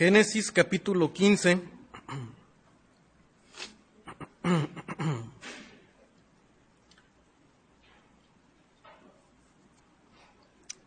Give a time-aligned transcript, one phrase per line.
[0.00, 1.60] Génesis capítulo 15.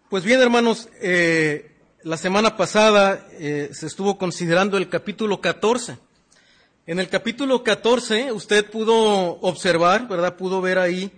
[0.10, 6.00] Pues bien, hermanos, eh, la semana pasada eh, se estuvo considerando el capítulo 14.
[6.88, 10.38] En el capítulo 14 usted pudo observar, ¿verdad?
[10.38, 11.12] Pudo ver ahí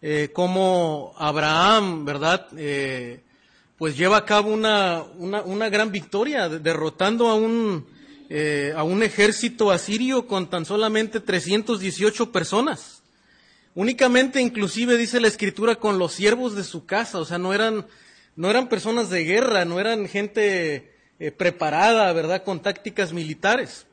[0.00, 2.48] eh, cómo Abraham, ¿verdad?
[3.84, 7.86] Pues lleva a cabo una, una, una gran victoria, derrotando a un,
[8.30, 13.02] eh, a un ejército asirio con tan solamente 318 personas.
[13.74, 17.84] Únicamente, inclusive, dice la escritura, con los siervos de su casa, o sea, no eran
[18.36, 23.86] no eran personas de guerra, no eran gente eh, preparada, ¿verdad?, con tácticas militares.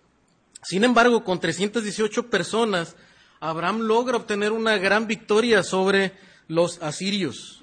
[0.64, 2.96] Sin embargo, con 318 personas,
[3.42, 6.14] Abraham logra obtener una gran victoria sobre
[6.48, 7.61] los asirios.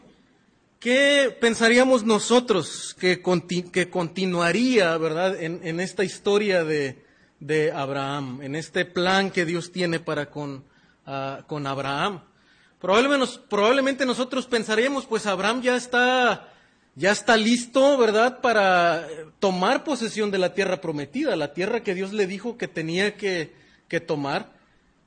[0.81, 3.21] ¿Qué pensaríamos nosotros que,
[3.73, 7.05] que continuaría, verdad, en, en esta historia de,
[7.41, 10.65] de, Abraham, en este plan que Dios tiene para con,
[11.07, 12.23] uh, con Abraham?
[12.81, 16.49] Probablemente, probablemente nosotros pensaríamos, pues Abraham ya está
[16.99, 19.07] ya está listo, ¿verdad?, para
[19.39, 23.55] tomar posesión de la tierra prometida, la tierra que Dios le dijo que tenía que,
[24.05, 24.58] tomar.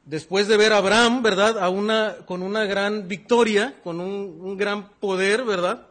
[0.06, 4.90] Después de ver a Abraham, ¿verdad?, a una, con una gran victoria, con un, gran
[5.00, 5.88] poder, ¿verdad?,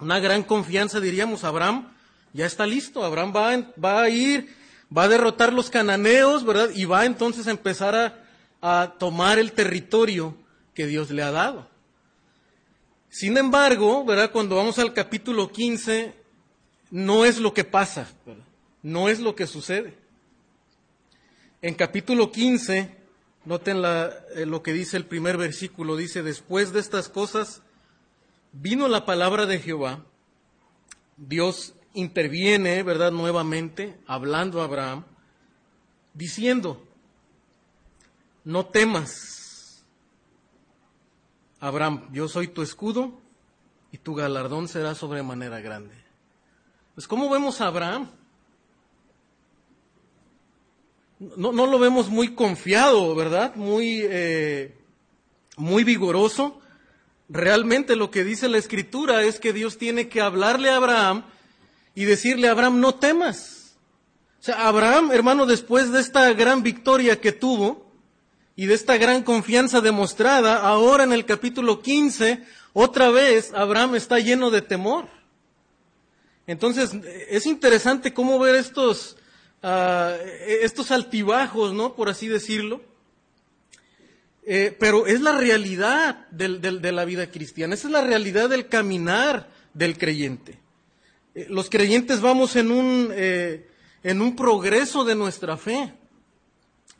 [0.00, 1.88] una gran confianza, diríamos, Abraham
[2.32, 4.54] ya está listo, Abraham va, a ir,
[4.94, 8.24] va a derrotar los cananeos, ¿verdad?, y va entonces a empezar a,
[8.60, 10.34] a tomar el territorio
[10.74, 11.68] que Dios le ha dado.
[13.08, 14.30] Sin embargo, ¿verdad?
[14.30, 16.12] Cuando vamos al capítulo 15,
[16.90, 18.08] no es lo que pasa,
[18.82, 19.94] no es lo que sucede.
[21.62, 22.95] En capítulo 15,
[23.46, 27.62] noten eh, lo que dice el primer versículo, dice, después de estas cosas,
[28.52, 30.04] vino la palabra de Jehová,
[31.16, 33.12] Dios interviene, ¿verdad?
[33.12, 35.04] Nuevamente, hablando a Abraham,
[36.12, 36.86] diciendo,
[38.44, 39.36] no temas
[41.60, 43.18] Abraham, yo soy tu escudo
[43.90, 45.94] y tu galardón será sobremanera grande.
[46.94, 48.10] Pues ¿cómo vemos a Abraham?
[51.18, 53.54] No, no lo vemos muy confiado, ¿verdad?
[53.54, 54.74] Muy, eh,
[55.56, 56.60] muy vigoroso.
[57.28, 61.24] Realmente lo que dice la escritura es que Dios tiene que hablarle a Abraham
[61.94, 63.76] y decirle Abraham, no temas.
[64.40, 67.86] O sea, Abraham, hermano, después de esta gran victoria que tuvo,
[68.56, 74.18] y de esta gran confianza demostrada, ahora en el capítulo 15, otra vez Abraham está
[74.18, 75.08] lleno de temor.
[76.46, 76.90] Entonces,
[77.28, 79.18] es interesante cómo ver estos,
[80.62, 81.94] estos altibajos, ¿no?
[81.94, 82.80] Por así decirlo.
[84.48, 89.48] Eh, pero es la realidad de la vida cristiana, esa es la realidad del caminar
[89.74, 90.60] del creyente.
[91.34, 93.68] Eh, los creyentes vamos en un, eh,
[94.04, 95.92] en un progreso de nuestra fe.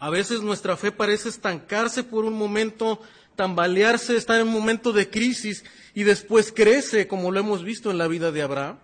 [0.01, 3.01] A veces nuestra fe parece estancarse por un momento,
[3.37, 7.99] tambalearse, estar en un momento de crisis y después crece, como lo hemos visto en
[7.99, 8.79] la vida de Abraham.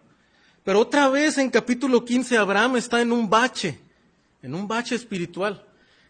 [0.64, 3.80] Pero otra vez en capítulo 15 Abraham está en un bache,
[4.42, 5.64] en un bache espiritual.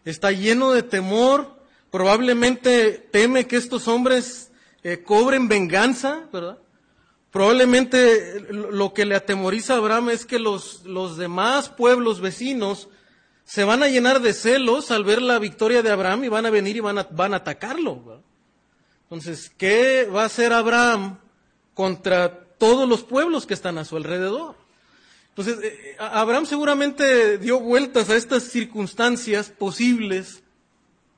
[0.05, 1.57] Está lleno de temor,
[1.89, 4.51] probablemente teme que estos hombres
[4.83, 6.59] eh, cobren venganza, ¿verdad?
[7.31, 12.89] Probablemente lo que le atemoriza a Abraham es que los, los demás pueblos vecinos
[13.43, 16.51] se van a llenar de celos al ver la victoria de Abraham y van a
[16.51, 18.21] venir y van a, van a atacarlo.
[19.03, 21.17] Entonces, ¿qué va a hacer Abraham
[21.73, 24.55] contra todos los pueblos que están a su alrededor?
[25.29, 30.43] Entonces, eh, Abraham seguramente dio vueltas a estas circunstancias posibles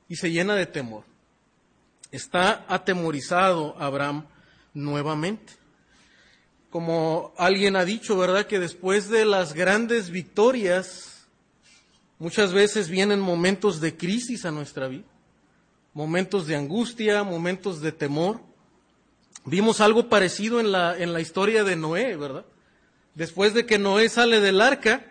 [0.08, 1.04] y se llena de temor.
[2.10, 4.26] Está atemorizado Abraham
[4.74, 5.52] nuevamente.
[6.70, 8.46] Como alguien ha dicho, ¿verdad?
[8.46, 11.16] Que después de las grandes victorias
[12.18, 15.04] Muchas veces vienen momentos de crisis a nuestra vida,
[15.92, 18.40] momentos de angustia, momentos de temor.
[19.46, 22.44] Vimos algo parecido en la, en la historia de Noé, ¿verdad?
[23.14, 25.06] Después de que Noé sale del arca,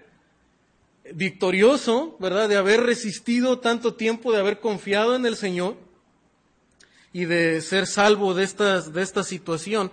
[1.14, 2.50] victorioso, ¿verdad?
[2.50, 5.78] De haber resistido tanto tiempo, de haber confiado en el Señor
[7.14, 9.90] y de ser salvo de, de esta situación.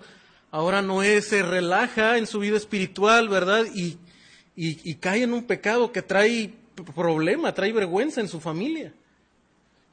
[0.51, 3.67] Ahora Noé se relaja en su vida espiritual, ¿verdad?
[3.73, 3.97] Y,
[4.57, 6.53] y, y cae en un pecado que trae
[6.97, 8.93] problema, trae vergüenza en su familia.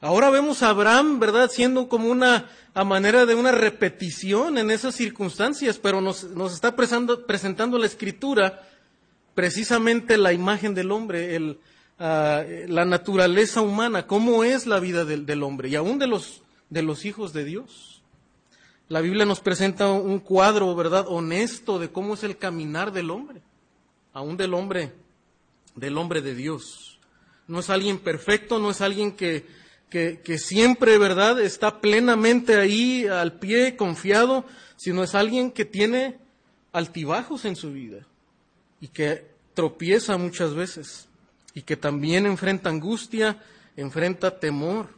[0.00, 4.94] Ahora vemos a Abraham, ¿verdad?, siendo como una, a manera de una repetición en esas
[4.94, 8.62] circunstancias, pero nos, nos está presentando, presentando la escritura
[9.34, 11.58] precisamente la imagen del hombre, el,
[11.98, 16.42] uh, la naturaleza humana, cómo es la vida del, del, hombre y aún de los,
[16.70, 18.02] de los hijos de Dios.
[18.88, 23.42] La Biblia nos presenta un cuadro, ¿verdad?, honesto de cómo es el caminar del hombre,
[24.12, 24.92] aún del hombre
[25.74, 26.98] del hombre de Dios.
[27.46, 29.46] No es alguien perfecto, no es alguien que,
[29.90, 34.44] que, siempre, ¿verdad?, está plenamente ahí al pie, confiado,
[34.76, 36.18] sino es alguien que tiene
[36.72, 38.06] altibajos en su vida
[38.80, 41.08] y que tropieza muchas veces
[41.54, 43.42] y que también enfrenta angustia,
[43.76, 44.88] enfrenta temor.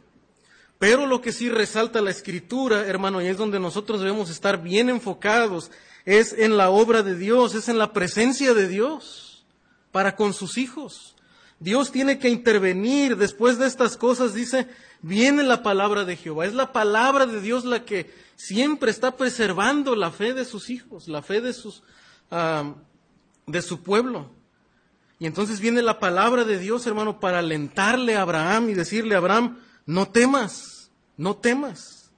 [0.77, 4.89] Pero lo que sí resalta la escritura, hermano, y es donde nosotros debemos estar bien
[4.89, 5.71] enfocados,
[6.05, 9.43] es en la obra de Dios, es en la presencia de Dios
[9.91, 11.15] para con sus hijos.
[11.63, 14.67] Dios tiene que intervenir después de estas cosas, dice,
[15.01, 16.45] viene la palabra de Jehová.
[16.45, 21.07] Es la palabra de Dios la que siempre está preservando la fe de sus hijos,
[21.07, 21.55] la fe de
[23.45, 24.29] de su pueblo.
[25.19, 29.59] Y entonces viene la palabra de Dios, hermano, para alentarle a Abraham y decirle Abraham,
[29.85, 32.11] no temas, no temas.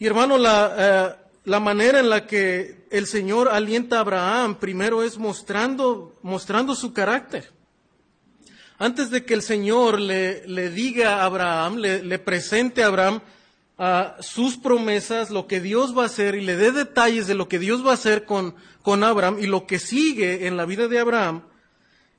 [0.00, 5.04] Y hermano, la, eh, la manera en la que el Señor alienta a Abraham primero
[5.04, 7.59] es mostrando, mostrando su carácter.
[8.80, 13.20] Antes de que el Señor le, le diga a Abraham, le, le presente a Abraham
[14.20, 17.58] sus promesas, lo que Dios va a hacer y le dé detalles de lo que
[17.58, 20.98] Dios va a hacer con, con Abraham y lo que sigue en la vida de
[20.98, 21.42] Abraham,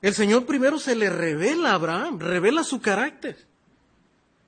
[0.02, 3.36] el Señor primero se le revela a Abraham, revela su carácter.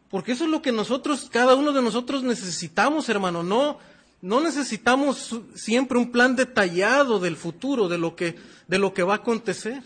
[0.08, 3.42] Porque eso es lo que nosotros, cada uno de nosotros necesitamos, hermano.
[3.42, 3.80] No,
[4.22, 8.36] no necesitamos siempre un plan detallado del futuro, de lo que,
[8.68, 9.82] de lo que va a acontecer.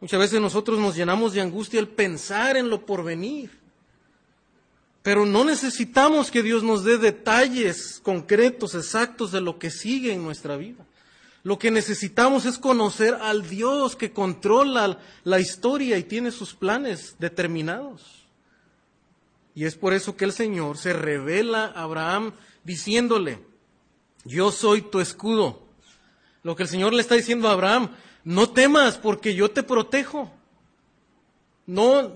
[0.00, 3.50] Muchas veces nosotros nos llenamos de angustia al pensar en lo porvenir.
[5.02, 10.22] Pero no necesitamos que Dios nos dé detalles concretos, exactos de lo que sigue en
[10.22, 10.84] nuestra vida.
[11.42, 17.16] Lo que necesitamos es conocer al Dios que controla la historia y tiene sus planes
[17.18, 18.26] determinados.
[19.54, 22.32] Y es por eso que el Señor se revela a Abraham
[22.64, 23.40] diciéndole,
[24.24, 25.62] yo soy tu escudo.
[26.42, 27.90] Lo que el Señor le está diciendo a Abraham,
[28.28, 30.30] no temas porque yo te protejo.
[31.64, 32.12] No,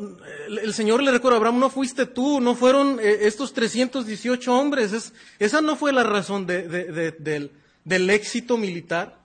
[0.46, 5.12] el Señor le recuerda a Abraham, no fuiste tú, no fueron eh, estos 318 hombres.
[5.38, 7.50] esa no fue la razón del,
[7.84, 9.18] del éxito militar.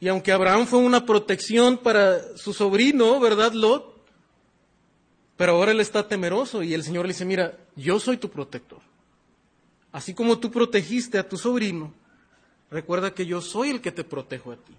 [0.00, 4.04] Y aunque Abraham fue una protección para su sobrino, ¿verdad, Lot?
[5.38, 8.80] Pero ahora él está temeroso y el Señor le dice, mira, yo soy tu protector.
[9.92, 11.94] Así como tú protegiste a tu sobrino,
[12.70, 14.74] recuerda que yo soy el que te protejo a ti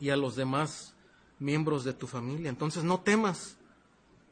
[0.00, 0.94] y a los demás
[1.38, 2.48] miembros de tu familia.
[2.48, 3.56] Entonces no temas.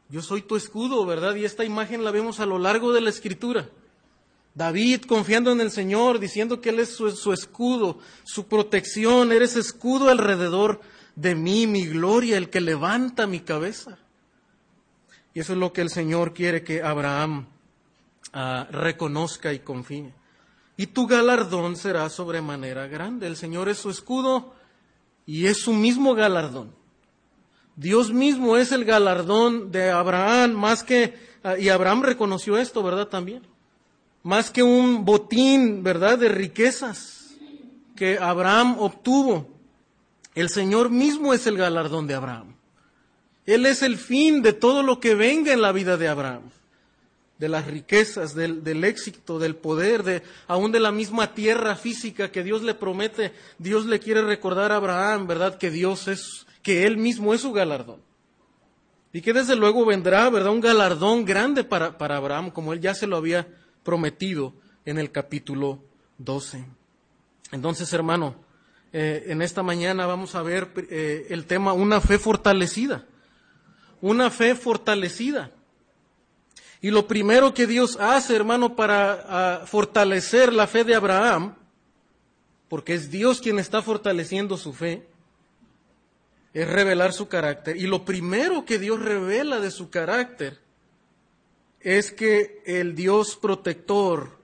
[0.08, 1.34] Yo soy tu escudo, ¿verdad?
[1.34, 3.68] Y esta imagen la vemos a lo largo de la escritura.
[4.54, 10.08] David confiando en el Señor, diciendo que Él es su, escudo, su protección, eres escudo
[10.08, 10.80] alrededor
[11.14, 13.98] de mí, mi gloria, el que levanta mi cabeza.
[15.34, 17.46] Y eso es lo que el Señor quiere que Abraham
[18.34, 20.12] uh, reconozca y confíe.
[20.76, 23.26] Y tu galardón será sobremanera grande.
[23.26, 24.54] El Señor es su escudo
[25.28, 26.72] y es su mismo galardón.
[27.76, 33.08] Dios mismo es el galardón de Abraham, más que, ah, y Abraham reconoció esto, ¿verdad?
[33.08, 33.42] También.
[34.22, 36.18] Más que un botín, ¿verdad?
[36.18, 37.34] De riquezas
[37.94, 39.46] que Abraham obtuvo.
[40.34, 42.54] El Señor mismo es el galardón de Abraham.
[43.44, 46.44] Él es el fin de todo lo que venga en la vida de Abraham.
[47.38, 52.32] De las riquezas, del, del éxito, del poder, de, aún de la misma tierra física
[52.32, 53.32] que Dios le promete.
[53.58, 55.56] Dios le quiere recordar a Abraham, ¿verdad?
[55.56, 58.00] Que Dios es que Él mismo es su galardón.
[59.12, 60.52] Y que desde luego vendrá, ¿verdad?
[60.52, 63.46] Un galardón grande para, para Abraham, como Él ya se lo había
[63.82, 64.52] prometido
[64.84, 65.82] en el capítulo
[66.18, 66.64] 12.
[67.52, 68.34] Entonces, hermano,
[68.92, 73.06] eh, en esta mañana vamos a ver eh, el tema una fe fortalecida.
[74.00, 75.50] Una fe fortalecida.
[76.80, 81.56] Y lo primero que Dios hace, hermano, para fortalecer la fe de Abraham,
[82.68, 85.06] porque es Dios quien está fortaleciendo su fe,
[86.52, 87.76] es revelar su carácter.
[87.76, 90.58] Y lo primero que Dios revela de su carácter
[91.80, 94.38] es que el Dios protector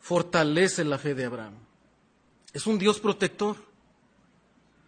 [0.00, 1.54] fortalece la fe de Abraham.
[2.52, 3.56] Es un Dios protector.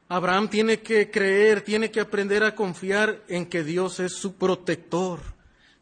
[0.09, 5.21] Abraham tiene que creer, tiene que aprender a confiar en que Dios es su protector.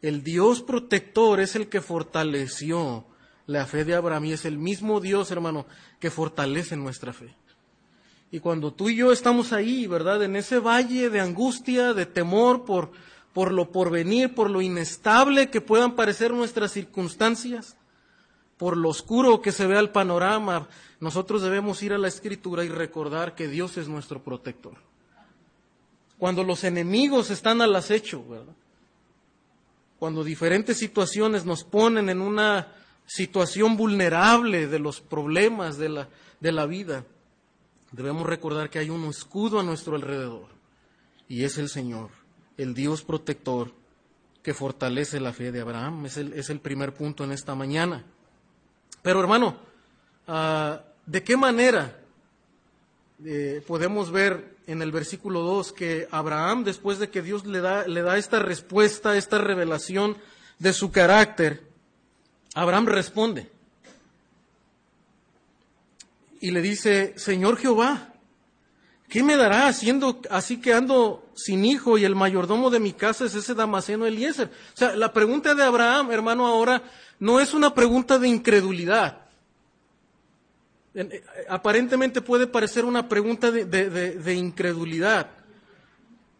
[0.01, 3.05] El Dios protector es el que fortaleció
[3.47, 5.65] la fe de Abraham y es el mismo Dios, hermano,
[5.99, 7.33] que fortalece nuestra fe.
[8.29, 10.21] Y cuando tú y yo estamos ahí, ¿verdad?
[10.23, 12.91] En ese valle de angustia, de temor por,
[13.33, 17.77] por lo porvenir, por lo inestable que puedan parecer nuestras circunstancias,
[18.57, 20.67] por lo oscuro que se vea el panorama,
[20.99, 24.75] nosotros debemos ir a la escritura y recordar que Dios es nuestro protector.
[26.17, 28.53] Cuando los enemigos están al acecho, ¿verdad?
[29.99, 32.73] Cuando diferentes situaciones nos ponen en una
[33.05, 37.05] situación vulnerable de los problemas de la, de la vida
[37.91, 40.47] debemos recordar que hay un escudo a nuestro alrededor
[41.27, 42.09] y es el Señor,
[42.57, 43.71] el Dios protector
[44.43, 46.05] que fortalece la fe de Abraham.
[46.05, 48.05] Es el, es el primer punto en esta mañana.
[49.01, 49.57] Pero hermano,
[50.27, 51.99] ah, ¿de qué manera
[53.25, 57.87] eh, podemos ver en el versículo 2 que Abraham, después de que Dios le da,
[57.87, 60.17] le da esta respuesta, esta revelación
[60.59, 61.63] de su carácter,
[62.53, 63.49] Abraham responde
[66.39, 68.13] y le dice, Señor Jehová,
[69.09, 73.25] ¿qué me dará haciendo así que ando sin hijo y el mayordomo de mi casa
[73.25, 74.47] es ese Damaseno Eliezer?
[74.47, 76.83] O sea, la pregunta de Abraham, hermano, ahora
[77.19, 79.26] no es una pregunta de incredulidad.
[80.99, 85.29] Eh, aparentemente puede parecer una pregunta de, incredulidad,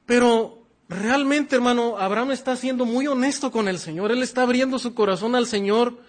[0.07, 4.11] pero realmente, hermano, Abraham está siendo muy honesto con el Señor.
[4.11, 5.99] Él está abriendo su corazón al Señor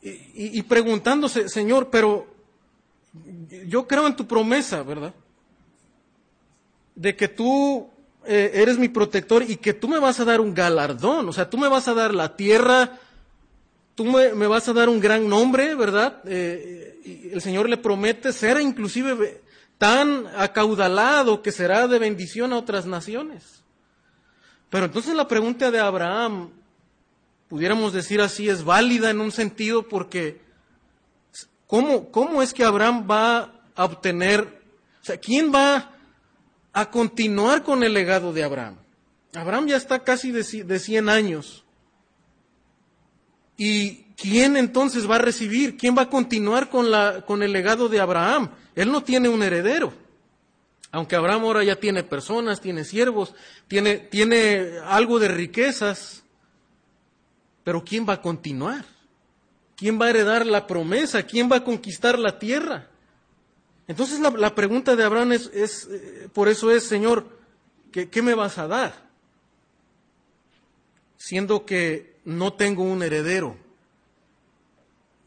[0.00, 2.26] y, y, preguntándose, Señor, pero
[3.66, 5.12] yo creo en tu promesa, ¿verdad?
[6.94, 7.90] De que tú
[8.24, 11.50] eh, eres mi protector y que tú me vas a dar un galardón, o sea,
[11.50, 12.98] tú me vas a dar la tierra,
[13.96, 16.22] tú me, vas a dar un gran nombre, ¿verdad?
[16.24, 19.42] Eh, y el Señor le promete ser inclusive
[19.78, 23.64] tan acaudalado que será de bendición a otras naciones.
[24.70, 26.50] Pero entonces la pregunta de Abraham,
[27.48, 30.46] pudiéramos decir así, es válida en un sentido porque
[31.66, 34.62] ¿Cómo, ¿Cómo es que Abraham va a obtener,
[35.02, 35.92] o sea, quién va
[36.72, 38.76] a continuar con el legado de Abraham?
[39.34, 41.64] Abraham ya está casi de, de 100 años.
[43.56, 45.76] ¿Y quién entonces va a recibir?
[45.76, 48.50] ¿Quién va a continuar con, la, con el legado de Abraham?
[48.74, 49.92] Él no tiene un heredero.
[50.92, 53.34] Aunque Abraham ahora ya tiene personas, tiene siervos,
[53.68, 56.22] tiene, tiene algo de riquezas.
[57.64, 58.84] Pero ¿quién va a continuar?
[59.76, 61.22] ¿Quién va a heredar la promesa?
[61.24, 62.88] ¿Quién va a conquistar la tierra?
[63.88, 65.50] Entonces la, pregunta de Abraham es,
[65.90, 67.38] eh, por eso es, Señor,
[67.92, 68.94] ¿qué, ¿qué me vas a dar?
[71.16, 73.56] Siendo que no tengo un heredero.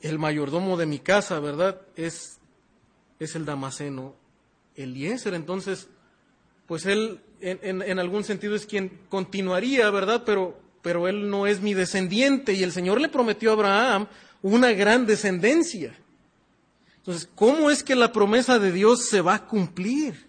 [0.01, 1.81] El mayordomo de mi casa, ¿verdad?
[1.95, 2.37] Es,
[3.19, 4.13] es el Damaseno
[4.75, 5.33] Eliezer.
[5.33, 5.87] Entonces,
[6.67, 10.23] pues él en, en, algún sentido es quien continuaría, ¿verdad?
[10.25, 12.53] Pero, pero él no es mi descendiente.
[12.53, 14.07] Y el Señor le prometió a Abraham
[14.41, 15.95] una gran descendencia.
[16.97, 20.27] Entonces, ¿cómo es que la promesa de Dios se va a cumplir?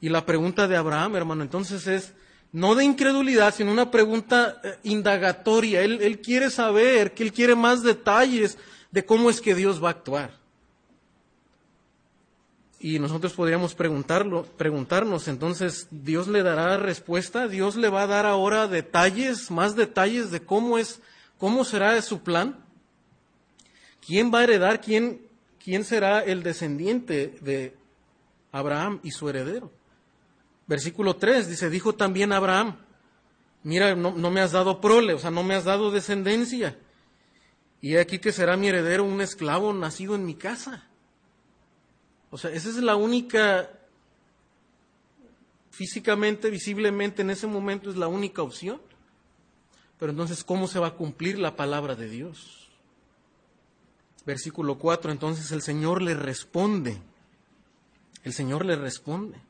[0.00, 2.14] Y la pregunta de Abraham, hermano, entonces es
[2.52, 5.82] no de incredulidad, sino una pregunta eh, indagatoria.
[5.82, 8.58] Él, quiere saber, que él quiere más detalles
[8.90, 10.38] de cómo es que Dios va a actuar.
[12.80, 17.48] Y nosotros podríamos preguntarlo, preguntarnos, entonces, ¿Dios le dará respuesta?
[17.48, 21.00] ¿Dios le va a dar ahora detalles, más detalles de cómo es,
[21.38, 22.56] cómo será su plan?
[24.06, 24.80] ¿Quién va a heredar?
[24.80, 25.20] ¿Quién,
[25.62, 27.74] quién será el descendiente de
[28.52, 29.72] Abraham y su heredero?
[30.68, 32.76] Versículo 3 dice, dijo también Abraham,
[33.62, 36.78] mira, no, me has dado prole, o sea, no me has dado descendencia.
[37.80, 40.86] Y aquí que será mi heredero un esclavo nacido en mi casa.
[42.30, 43.70] O sea, esa es la única,
[45.70, 48.82] físicamente, visiblemente, en ese momento es la única opción.
[49.98, 52.68] Pero entonces, ¿cómo se va a cumplir la palabra de Dios?
[54.26, 57.00] Versículo 4, entonces el Señor le responde.
[58.22, 59.47] El Señor le responde.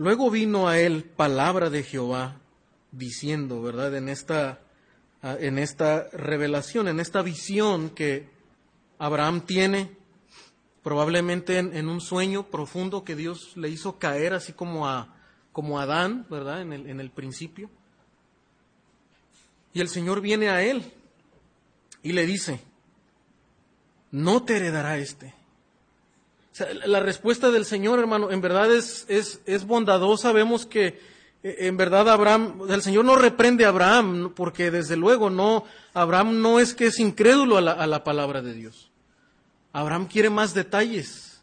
[0.00, 2.40] Luego vino a él palabra de Jehová
[2.90, 3.94] diciendo, ¿verdad?
[3.94, 4.62] En esta,
[5.20, 8.30] ah, en esta revelación, en esta visión que
[8.98, 9.94] Abraham tiene,
[10.82, 15.14] probablemente en, un sueño profundo que Dios le hizo caer, así como a,
[15.52, 16.62] como Adán, ¿verdad?
[16.62, 17.68] En el, en el principio.
[19.74, 20.94] Y el Señor viene a él
[22.02, 22.58] y le dice,
[24.12, 25.34] no te heredará este.
[26.86, 30.32] La respuesta del Señor, hermano, en verdad es, es, es bondadosa.
[30.32, 31.00] Vemos que
[31.42, 35.64] eh, en verdad Abraham, el Señor no reprende a Abraham, porque desde luego no,
[35.94, 38.90] Abraham no es que es incrédulo a la, a la palabra de Dios.
[39.72, 41.42] Abraham quiere más detalles.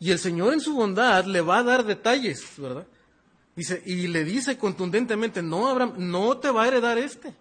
[0.00, 2.86] Y el Señor en su bondad le va a dar detalles, ¿verdad?
[3.56, 7.34] Dice, y le dice contundentemente, no, Abraham, no te va a heredar este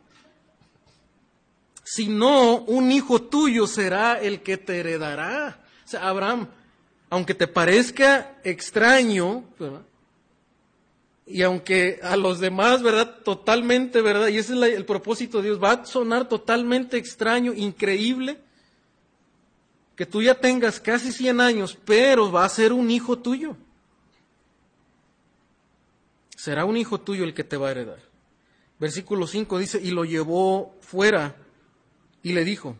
[1.83, 5.59] sino un hijo tuyo será el que te heredará.
[5.85, 6.47] O sea, Abraham,
[7.13, 9.43] aunque te parezca extraño,
[11.27, 13.19] y aunque a los demás, ¿verdad?
[13.23, 14.29] Totalmente, ¿verdad?
[14.29, 18.39] Y ese es el propósito de Dios, va a sonar totalmente extraño, increíble,
[19.95, 23.55] que tú ya tengas casi 100 años, pero va a ser un hijo tuyo.
[26.35, 27.99] Será un hijo tuyo el que te va a heredar.
[28.79, 31.35] Versículo 5 dice, y lo llevó fuera
[32.23, 32.75] y le dijo,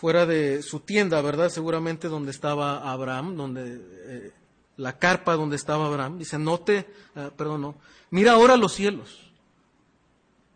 [0.00, 1.50] fuera de su tienda, ¿verdad?
[1.50, 4.32] Seguramente donde estaba Abraham, donde eh,
[4.78, 6.16] la carpa donde estaba Abraham.
[6.18, 7.74] Dice, note, uh, perdón, no,
[8.08, 9.30] mira ahora los cielos.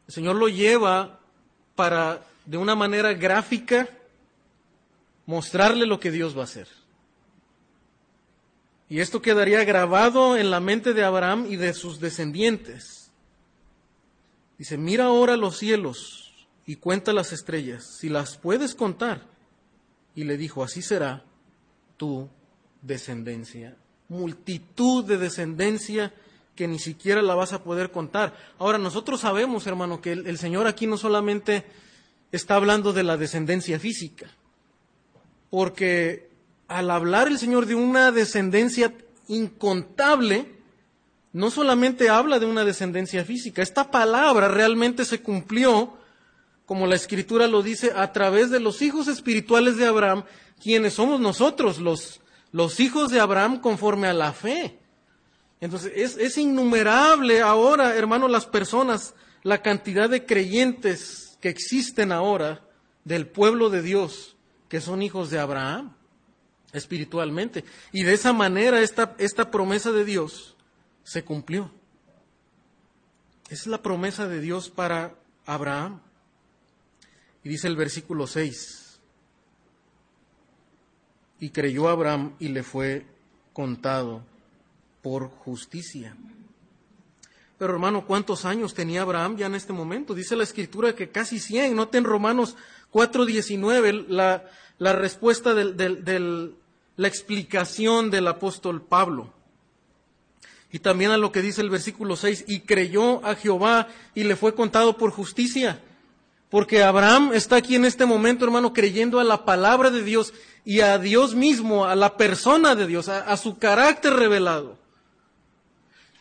[0.08, 1.20] El Señor lo lleva
[1.74, 3.86] para, de una manera gráfica,
[5.26, 6.68] mostrarle lo que Dios va a hacer.
[8.88, 13.12] Y esto quedaría grabado en la mente de Abraham y de sus descendientes.
[14.56, 16.32] Dice, mira ahora los cielos
[16.64, 19.33] y cuenta las estrellas, si las puedes contar.
[20.14, 21.24] Y le dijo, así será
[21.96, 22.28] tu
[22.82, 23.76] descendencia.
[24.08, 26.12] Multitud de descendencia
[26.54, 28.36] que ni siquiera la vas a poder contar.
[28.58, 31.64] Ahora, nosotros sabemos, hermano, que el, Señor aquí no solamente
[32.32, 34.26] está hablando de la descendencia física,
[35.50, 36.28] porque
[36.68, 38.94] al hablar el Señor de una descendencia
[39.28, 40.46] incontable,
[41.32, 45.96] no solamente habla de una descendencia física, esta palabra realmente se cumplió,
[46.66, 50.24] como la escritura lo dice, a través de los hijos espirituales de Abraham,
[50.62, 54.78] quienes somos nosotros, los, hijos de Abraham conforme a la fe.
[55.60, 62.62] Entonces, es, innumerable ahora, hermano, las personas, la cantidad de creyentes que existen ahora
[63.04, 64.36] del pueblo de Dios,
[64.68, 65.94] que son hijos de Abraham
[66.72, 67.64] espiritualmente.
[67.92, 70.56] Y de esa manera esta, esta promesa de Dios
[71.02, 71.70] se cumplió.
[73.48, 75.14] Es la promesa de Dios para
[75.46, 76.00] Abraham.
[77.44, 78.98] Y dice el versículo 6,
[81.40, 83.06] y creyó Abraham y le fue
[83.52, 84.24] contado
[85.02, 86.16] por justicia.
[87.58, 90.14] Pero hermano, ¿cuántos años tenía Abraham ya en este momento?
[90.14, 91.76] Dice la escritura que casi 100.
[91.76, 92.56] Noten Romanos
[92.92, 94.44] 4.19, la,
[94.78, 96.54] la respuesta del, del,
[96.96, 99.32] la explicación del apóstol Pablo.
[100.72, 104.34] Y también a lo que dice el versículo 6, y creyó a Jehová y le
[104.34, 105.80] fue contado por justicia.
[106.54, 110.32] Porque Abraham está aquí en este momento, hermano, creyendo a la palabra de Dios
[110.64, 114.78] y a Dios mismo, a la persona de Dios, a, su carácter revelado.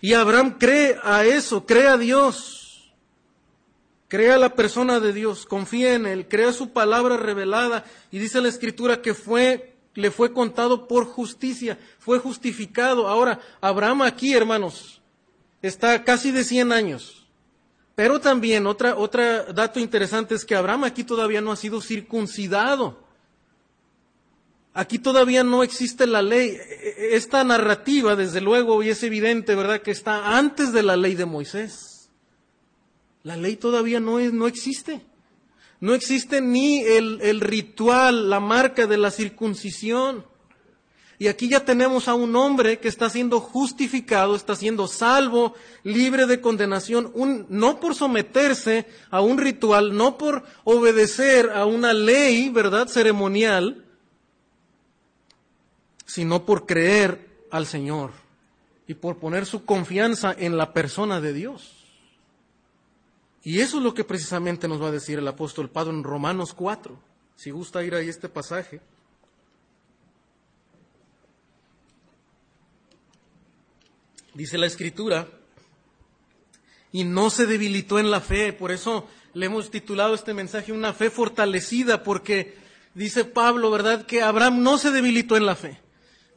[0.02, 2.96] Y Abraham cree a eso, cree a Dios,
[4.08, 7.86] cree a la persona de Dios, confía en Él, cree a su palabra revelada.
[8.10, 13.08] Y dice la Escritura que fue le fue contado por justicia, fue justificado.
[13.08, 15.00] Ahora, Abraham aquí, hermanos,
[15.62, 17.23] está casi de 100 años.
[17.96, 23.04] Pero también otra, otro dato interesante es que Abraham aquí todavía no ha sido circuncidado.
[24.74, 26.58] Aquí todavía no existe la ley.
[26.98, 31.26] Esta narrativa, desde luego, y es evidente, ¿verdad?, que está antes de la ley de
[31.26, 32.10] Moisés.
[33.22, 35.06] La ley todavía no, es, no existe.
[35.80, 40.26] No existe ni el, el, ritual, la marca de la circuncisión.
[41.20, 46.26] Y aquí ya tenemos a un hombre que está siendo justificado, está siendo salvo, libre
[46.26, 52.50] de condenación, un, no por someterse a un ritual, no por obedecer a una ley,
[52.50, 53.86] ¿verdad?, ceremonial,
[56.06, 58.12] sino por creer al Señor
[58.88, 61.72] y por poner su confianza en la persona de Dios.
[63.44, 66.54] Y eso es lo que precisamente nos va a decir el apóstol Pablo en Romanos
[66.54, 66.98] 4.
[67.36, 68.82] Si gusta ir ahí este pasaje.
[74.34, 75.28] Dice la escritura,
[76.92, 78.54] y no se debilitó en la fe.
[78.54, 82.56] Por eso le hemos titulado este mensaje una fe fortalecida, porque
[82.94, 85.82] dice Pablo, ¿verdad?, que Abraham no se debilitó en la fe.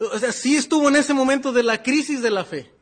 [0.01, 2.77] O sea, sí estuvo en ese momento de la crisis de la fe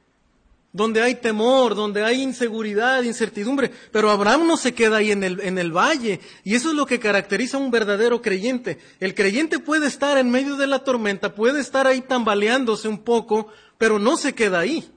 [0.74, 3.70] donde hay temor, donde hay inseguridad, incertidumbre.
[3.92, 6.18] Pero Abraham no se queda ahí en el, en el valle.
[6.42, 8.78] Y eso es lo que caracteriza a un verdadero creyente.
[8.98, 13.46] El creyente puede estar en medio de la tormenta, puede estar ahí tambaleándose un poco,
[13.78, 14.90] pero no se queda ahí.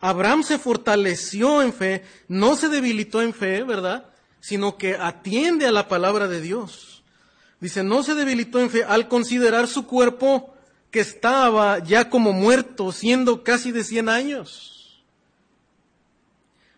[0.00, 4.10] Abraham se fortaleció en fe, no se debilitó en fe, ¿verdad?
[4.40, 7.02] Sino que atiende a la palabra de Dios.
[7.60, 10.54] Dice, no se debilitó en fe al considerar su cuerpo
[10.90, 15.02] que estaba ya como muerto, siendo casi de 100 años.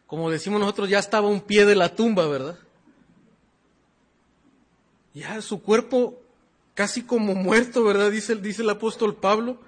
[0.06, 2.58] Como decimos nosotros, ya estaba un pie de la tumba, ¿verdad?
[5.12, 6.22] Ya su cuerpo
[6.74, 8.10] casi como muerto, ¿verdad?
[8.10, 9.58] Dice, dice el apóstol Pablo.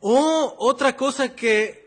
[0.00, 1.83] O otra cosa que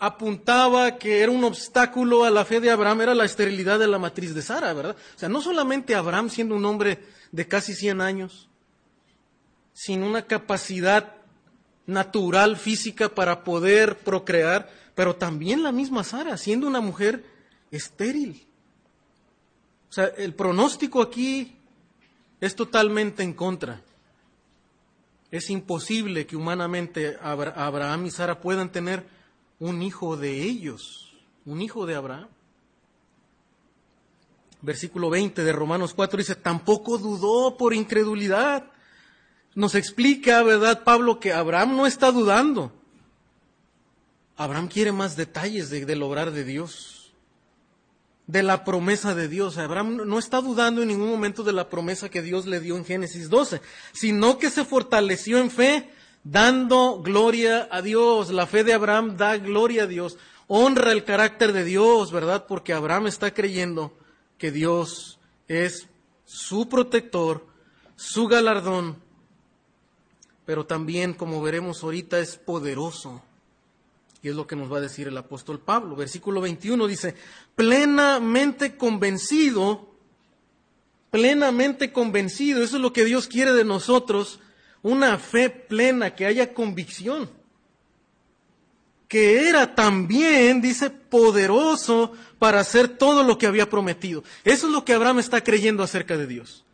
[0.00, 3.98] apuntaba que era un obstáculo a la fe de Abraham era la esterilidad de la
[3.98, 4.96] matriz de Sara, ¿verdad?
[5.14, 8.48] O sea, no solamente Abraham siendo un hombre de casi 100 años,
[9.74, 11.16] sin una capacidad
[11.84, 17.22] natural, física para poder procrear, pero también la misma Sara, siendo una mujer
[17.70, 18.46] estéril.
[19.90, 21.58] O sea, el pronóstico aquí
[22.40, 23.82] es totalmente en contra.
[25.30, 29.19] Es imposible que humanamente Abraham y Sara puedan tener
[29.60, 31.12] un hijo de ellos,
[31.44, 32.28] un hijo de Abraham.
[34.62, 38.64] Versículo 20 de Romanos 4 dice, tampoco dudó por incredulidad.
[39.54, 42.72] Nos explica, ¿verdad, Pablo, que Abraham no está dudando.
[44.36, 47.12] Abraham quiere más detalles del obrar de Dios,
[48.26, 49.58] de la promesa de Dios.
[49.58, 52.86] Abraham no está dudando en ningún momento de la promesa que Dios le dio en
[52.86, 53.60] Génesis 12,
[53.92, 55.90] sino que se fortaleció en fe,
[56.24, 58.30] dando gloria a Dios.
[58.30, 60.18] La fe de Abraham da gloria a Dios
[60.52, 62.44] honra el carácter de Dios, ¿verdad?
[62.48, 63.96] Porque Abraham está creyendo
[64.36, 65.86] que Dios es
[66.24, 67.46] su protector,
[67.94, 68.96] su galardón,
[70.44, 73.22] pero también, como veremos ahorita, es poderoso.
[74.22, 75.94] Y es lo que nos va a decir el apóstol Pablo.
[75.94, 77.14] Versículo 21 dice,
[77.54, 79.88] plenamente convencido,
[81.12, 84.40] plenamente convencido, eso es lo que Dios quiere de nosotros,
[84.82, 87.28] una fe plena, que haya convicción
[89.10, 94.22] que era también, dice, poderoso para hacer todo lo que había prometido.
[94.44, 96.64] Eso es lo que Abraham está creyendo acerca de Dios.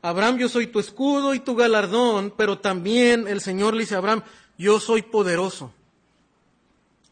[0.00, 3.98] Abraham, yo soy tu escudo y tu galardón, pero también el Señor le dice a
[3.98, 4.22] Abraham,
[4.56, 5.74] yo soy poderoso.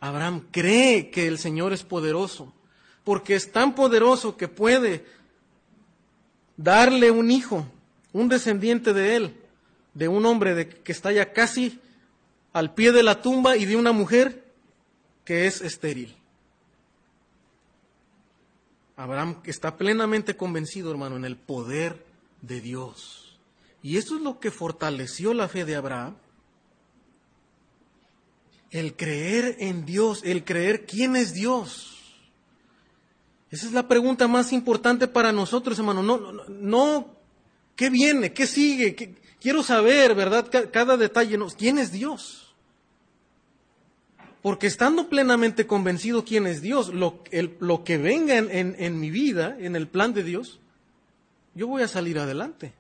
[0.00, 2.50] Abraham cree que el Señor es poderoso,
[3.04, 5.04] porque es tan poderoso que puede
[6.56, 7.66] darle un hijo,
[8.14, 9.39] un descendiente de él,
[10.00, 11.78] de un hombre de, que está ya casi
[12.54, 14.42] al pie de la tumba y de una mujer
[15.26, 16.16] que es estéril.
[18.96, 22.02] Abraham está plenamente convencido, hermano, en el poder
[22.40, 23.38] de Dios.
[23.82, 26.16] Y eso es lo que fortaleció la fe de Abraham.
[28.70, 31.98] El creer en Dios, el creer quién es Dios.
[33.50, 36.02] Esa es la pregunta más importante para nosotros, hermano.
[36.02, 37.16] No, no, no
[37.76, 38.32] ¿qué viene?
[38.32, 39.20] ¿Qué sigue?
[39.40, 40.46] Quiero saber, ¿verdad?
[40.72, 41.38] Cada detalle.
[41.56, 42.50] ¿Quién es Dios?
[44.42, 47.22] Porque estando plenamente convencido quién es Dios, lo,
[47.58, 50.60] lo que venga en, mi vida, en el plan de Dios,
[51.54, 52.72] yo voy a salir adelante.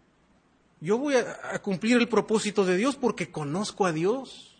[0.80, 4.56] Yo voy a, cumplir el propósito de Dios porque conozco a Dios.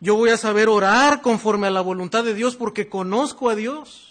[0.00, 4.09] Yo voy a saber orar conforme a la voluntad de Dios porque conozco a Dios.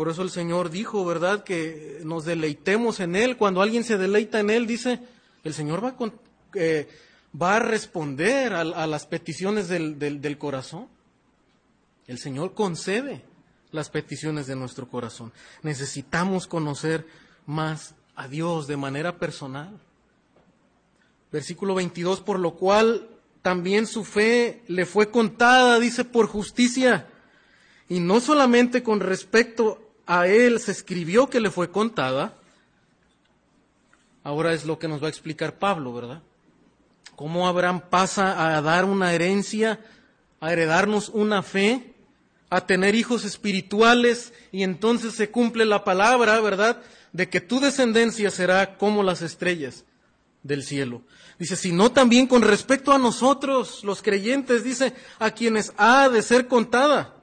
[0.00, 3.36] Por eso el Señor dijo, ¿verdad?, que nos deleitemos en Él.
[3.36, 4.98] Cuando alguien se deleita en Él, dice,
[5.44, 6.12] el Señor va a,
[6.54, 6.88] eh,
[7.38, 10.88] va a responder a, las peticiones del, del, corazón.
[12.06, 13.26] El Señor concede
[13.72, 15.34] las peticiones de nuestro corazón.
[15.62, 17.06] Necesitamos conocer
[17.44, 19.78] más a Dios de manera personal.
[21.30, 23.06] Versículo 22, por lo cual
[23.42, 27.06] también su fe le fue contada, dice, por justicia.
[27.86, 32.34] Y no solamente con respecto a él se escribió que le fue contada,
[34.24, 36.22] ahora es lo que nos va a explicar Pablo, ¿verdad?
[37.20, 39.78] cómo Abraham pasa a dar una herencia,
[40.40, 41.92] a heredarnos una fe,
[42.48, 46.80] a tener hijos espirituales y entonces se cumple la palabra, ¿verdad?
[47.12, 49.84] De que tu descendencia será como las estrellas
[50.42, 51.02] del cielo.
[51.38, 56.48] Dice, sino también con respecto a nosotros, los creyentes, dice, a quienes ha de ser
[56.48, 57.16] contada.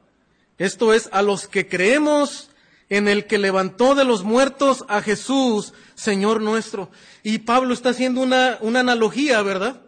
[0.59, 2.51] Esto es, a los que creemos
[2.89, 6.89] en el que levantó de los muertos a Jesús, Señor nuestro.
[7.23, 9.81] Y Pablo está haciendo una, una analogía, ¿verdad?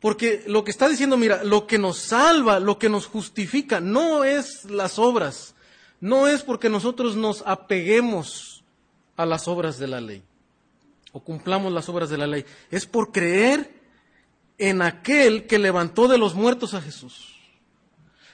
[0.00, 4.24] Porque lo que está diciendo, mira, lo que nos salva, lo que nos justifica, no
[4.24, 5.54] es las obras,
[6.00, 8.64] no es porque nosotros nos apeguemos
[9.16, 10.22] a las obras de la ley
[11.16, 13.72] o cumplamos las obras de la ley, es por creer
[14.58, 17.34] en aquel que levantó de los muertos a Jesús.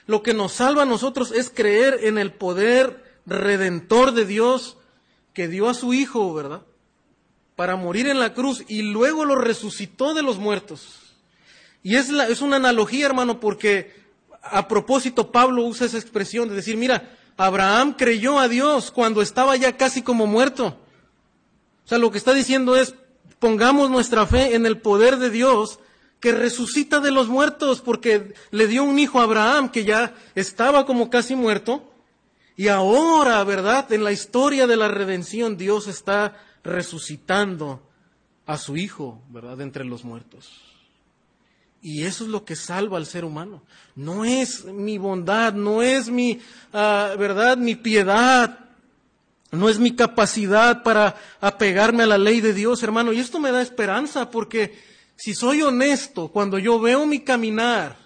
[0.05, 4.77] Lo que nos salva a nosotros es creer en el poder redentor de Dios
[5.33, 6.61] que dio a su Hijo, ¿verdad?
[7.55, 10.99] Para morir en la cruz y luego lo resucitó de los muertos.
[11.83, 13.93] Y es, es una analogía, hermano, porque
[14.41, 19.55] a propósito Pablo usa esa expresión de decir, mira, Abraham creyó a Dios cuando estaba
[19.55, 20.77] ya casi como muerto.
[21.85, 22.95] O sea, lo que está diciendo es,
[23.39, 25.79] pongamos nuestra fe en el poder de Dios
[26.19, 30.85] que resucita de los muertos, porque le dio un hijo a Abraham que ya estaba
[30.85, 31.92] como casi muerto.
[32.55, 33.91] Y ahora, ¿verdad?
[33.91, 37.81] En la historia de la redención, Dios está resucitando
[38.45, 39.61] a su hijo, ¿verdad?
[39.61, 40.61] entre los muertos.
[41.81, 43.63] Y eso es lo que salva al ser humano.
[43.95, 46.39] No es mi bondad, no es mi,
[46.71, 48.59] ah, verdad, mi piedad,
[49.51, 53.11] no es mi capacidad para apegarme a la ley de Dios, hermano.
[53.11, 54.79] Y esto me da esperanza porque
[55.17, 57.97] si soy honesto, cuando yo veo mi caminar,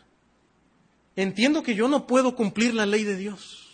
[1.16, 3.67] entiendo que yo no puedo cumplir la ley de Dios.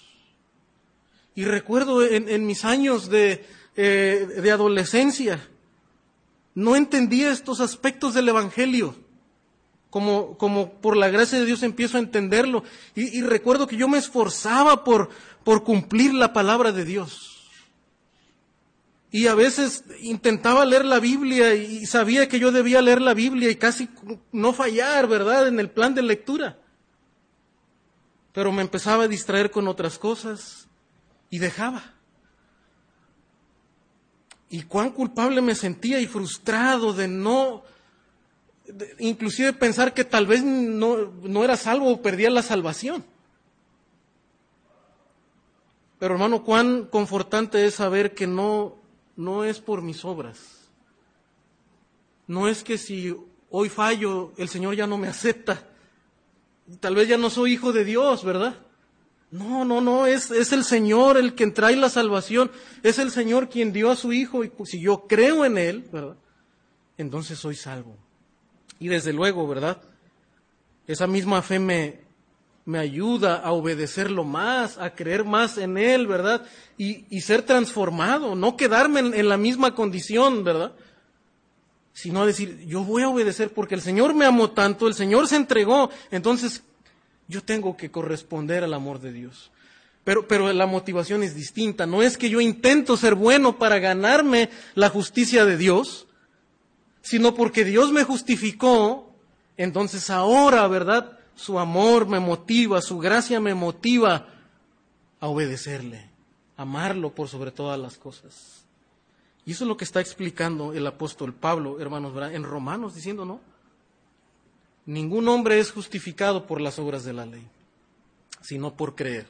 [1.35, 5.47] Y recuerdo en, mis años de, eh, de adolescencia,
[6.53, 8.95] no entendía estos aspectos del Evangelio.
[9.89, 12.63] como, como por la gracia de Dios empiezo a entenderlo.
[12.95, 15.09] Y, y recuerdo que yo me esforzaba por,
[15.43, 17.33] por cumplir la palabra de Dios.
[19.11, 23.51] Y a veces intentaba leer la Biblia y sabía que yo debía leer la Biblia
[23.51, 23.87] y casi
[24.31, 26.57] no fallar, ¿verdad?, en el plan de lectura.
[28.33, 30.67] Pero me empezaba a distraer con otras cosas
[31.33, 31.81] y dejaba.
[34.49, 37.63] Y cuán culpable me sentía y frustrado de no,
[38.99, 43.03] inclusive pensar que tal vez no, no era salvo o perdía la salvación.
[45.97, 48.77] Pero hermano, cuán confortante es saber que no,
[49.15, 50.69] no es por mis obras.
[52.27, 53.15] No es que si
[53.49, 55.67] hoy fallo, el Señor ya no me acepta.
[56.79, 58.55] Tal vez ya no soy hijo de Dios, ¿verdad?
[59.33, 62.51] No, no, no, es, es el Señor el que trae la salvación.
[62.83, 66.17] Es el Señor quien dio a su Hijo y si yo creo en Él, ¿verdad?
[66.99, 67.97] Entonces soy salvo.
[68.77, 69.81] Y desde luego, ¿verdad?
[70.85, 72.01] Esa misma fe me,
[72.65, 76.45] me ayuda a obedecerlo más, a creer más en Él, ¿verdad?
[76.77, 80.73] Y, y ser transformado, no quedarme en, en, la misma condición, ¿verdad?
[81.91, 85.27] Sino a decir, yo voy a obedecer porque el Señor me amó tanto, el Señor
[85.27, 86.61] se entregó, entonces
[87.27, 89.51] yo tengo que corresponder al amor de Dios.
[90.03, 94.49] Pero, pero la motivación es distinta, no es que yo intento ser bueno para ganarme
[94.75, 96.07] la justicia de Dios,
[97.01, 99.13] sino porque Dios me justificó,
[99.55, 101.19] entonces ahora, ¿verdad?
[101.36, 104.27] su amor me motiva, su gracia me motiva
[105.19, 106.09] a obedecerle,
[106.57, 108.65] amarlo por sobre todas las cosas.
[109.45, 113.41] Y eso es lo que está explicando el apóstol Pablo, hermanos, en Romanos, diciendo, no,
[114.85, 117.47] ningún hombre es justificado por las obras de la ley,
[118.41, 119.27] sino por creer.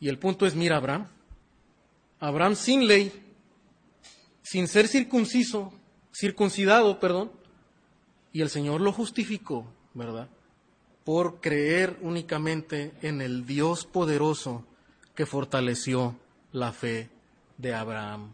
[0.00, 1.06] Y el punto es, mira, Abraham,
[2.20, 3.12] Abraham sin ley,
[4.42, 5.72] sin ser circunciso,
[6.12, 7.30] circuncidado, perdón,
[8.32, 10.28] y el Señor lo justificó, ¿verdad?
[11.04, 14.64] por creer únicamente en el Dios poderoso
[15.14, 16.16] que fortaleció
[16.52, 17.10] la fe
[17.58, 18.32] de Abraham.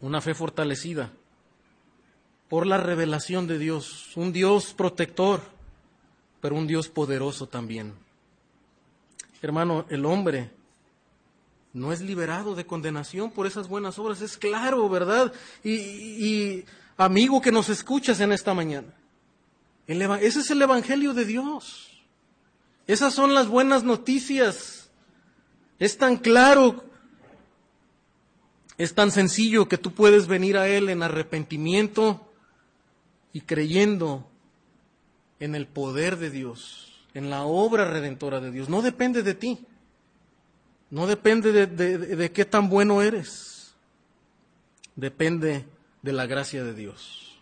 [0.00, 1.12] Una fe fortalecida
[2.48, 5.40] por la revelación de Dios, un Dios protector,
[6.40, 7.94] pero un Dios poderoso también.
[9.40, 10.50] Hermano, el hombre
[11.72, 15.32] no es liberado de condenación por esas buenas obras, es claro, ¿verdad?
[15.62, 16.64] Y,
[16.96, 18.94] amigo que nos escuchas en esta mañana,
[19.86, 21.90] ese es el Evangelio de Dios.
[22.86, 24.90] Esas son las buenas noticias.
[25.78, 26.84] Es tan claro,
[28.78, 32.23] es tan sencillo que tú puedes venir a Él en arrepentimiento
[33.34, 34.26] y creyendo
[35.40, 38.70] en el poder de Dios, en la obra redentora de Dios.
[38.70, 39.66] No depende de ti.
[40.88, 43.74] No depende de, de qué tan bueno eres.
[44.94, 45.66] Depende
[46.00, 47.36] de la gracia de Dios.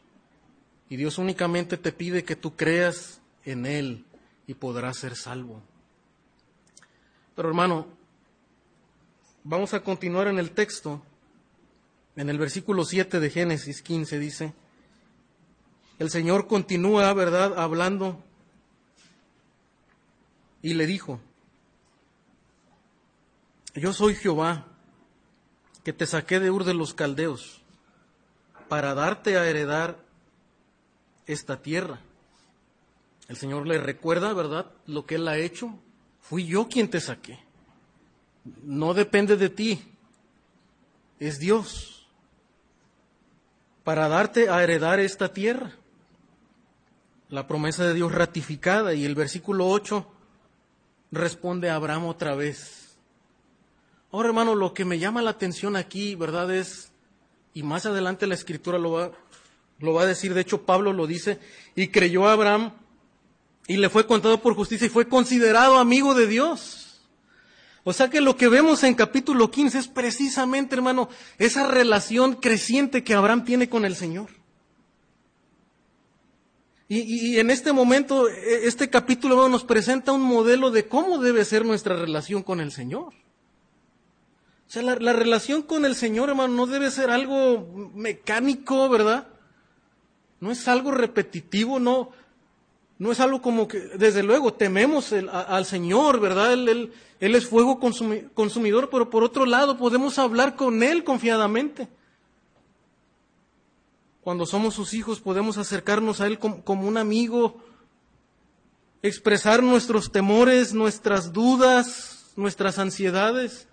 [0.89, 4.07] Y Dios únicamente te pide que tú creas en Él
[4.47, 5.63] y podrás ser salvo.
[7.37, 7.87] Pero hermano,
[9.45, 11.03] vamos a continuar en el texto.
[12.17, 14.55] En el versículo 7 de Génesis 15 dice,
[15.99, 18.23] el Señor continúa, ¿verdad?, hablando
[20.63, 21.21] y le dijo,
[23.75, 24.67] yo soy Jehová,
[25.85, 27.63] que te saqué de Ur de los Caldeos,
[28.69, 29.99] para darte a heredar
[31.27, 32.01] esta tierra.
[33.29, 35.79] El Señor le recuerda, ¿verdad?, lo que Él ha hecho.
[36.21, 37.39] Fui yo quien te saqué.
[38.63, 39.83] No depende de ti.
[41.19, 42.07] Es Dios.
[43.85, 45.73] Para darte a heredar esta tierra.
[47.33, 48.93] La promesa de Dios ratificada.
[48.93, 50.07] Y el versículo 8
[51.13, 52.99] responde a Abraham otra vez.
[54.11, 56.55] Ahora, hermano, lo que me llama la atención aquí, ¿verdad?
[56.55, 56.93] Es,
[57.55, 59.13] y más adelante la escritura lo va,
[59.79, 61.41] lo va a decir, de hecho Pablo lo dice,
[61.75, 62.73] y creyó a Abraham
[63.67, 67.01] y le fue contado por justicia y fue considerado amigo de Dios.
[67.83, 73.03] O sea que lo que vemos en capítulo 15 es precisamente, hermano, esa relación creciente
[73.03, 74.42] que Abraham tiene con el Señor.
[76.95, 81.65] Y, en este momento, e, este capítulo nos presenta un modelo de cómo debe ser
[81.65, 83.15] nuestra relación con el Señor.
[83.15, 89.27] O sea, la, la relación con el Señor, hermano, no debe ser algo mecánico, ¿verdad?
[90.41, 92.11] No es algo repetitivo, no,
[92.99, 96.53] no es algo como que, desde luego, tememos al Señor, ¿verdad?
[96.53, 101.89] Él, es fuego consumidor, pero por otro lado podemos hablar con Él confiadamente.
[104.23, 107.63] Cuando somos sus hijos podemos acercarnos a Él como, un amigo,
[109.03, 113.69] expresar nuestros temores, nuestras dudas, nuestras ansiedades.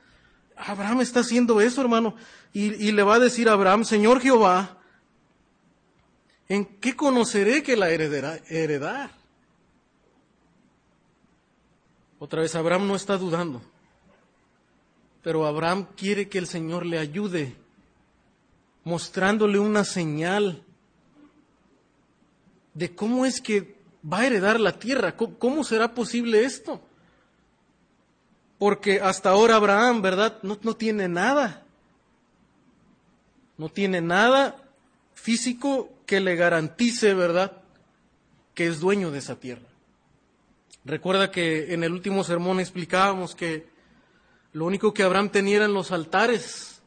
[0.58, 2.16] Abraham está haciendo eso, hermano.
[2.52, 4.80] Y, y, le va a decir a Abraham, Señor Jehová,
[6.50, 9.12] ¿En qué conoceré que la heredar?
[12.18, 13.62] Otra vez, Abraham no está dudando,
[15.22, 17.56] pero Abraham quiere que el Señor le ayude,
[18.90, 20.64] mostrándole una señal
[22.74, 26.82] de cómo es que va a heredar la tierra, cómo, será posible esto.
[28.58, 30.40] Porque hasta ahora Abraham, ¿verdad?
[30.42, 31.64] No, no tiene nada.
[33.60, 34.56] No tiene nada
[35.14, 37.62] físico que le garantice, ¿verdad?,
[38.56, 39.68] que es dueño de esa tierra.
[40.84, 43.70] Recuerda que en el último sermón explicábamos que
[44.52, 46.79] lo único que Abraham tenía eran los altares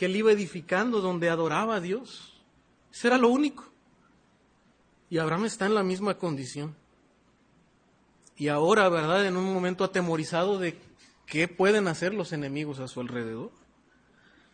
[0.00, 2.32] que él iba edificando donde adoraba a Dios.
[2.90, 3.70] Eso era lo único.
[5.10, 6.74] Y Abraham está en la misma condición.
[8.34, 9.26] Y ahora, ¿verdad?
[9.26, 10.80] En un momento atemorizado de
[11.26, 13.50] qué pueden hacer los enemigos a su alrededor.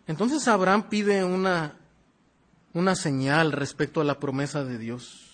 [0.08, 1.76] Entonces Abraham pide una
[2.72, 5.30] una señal respecto a la promesa de Dios.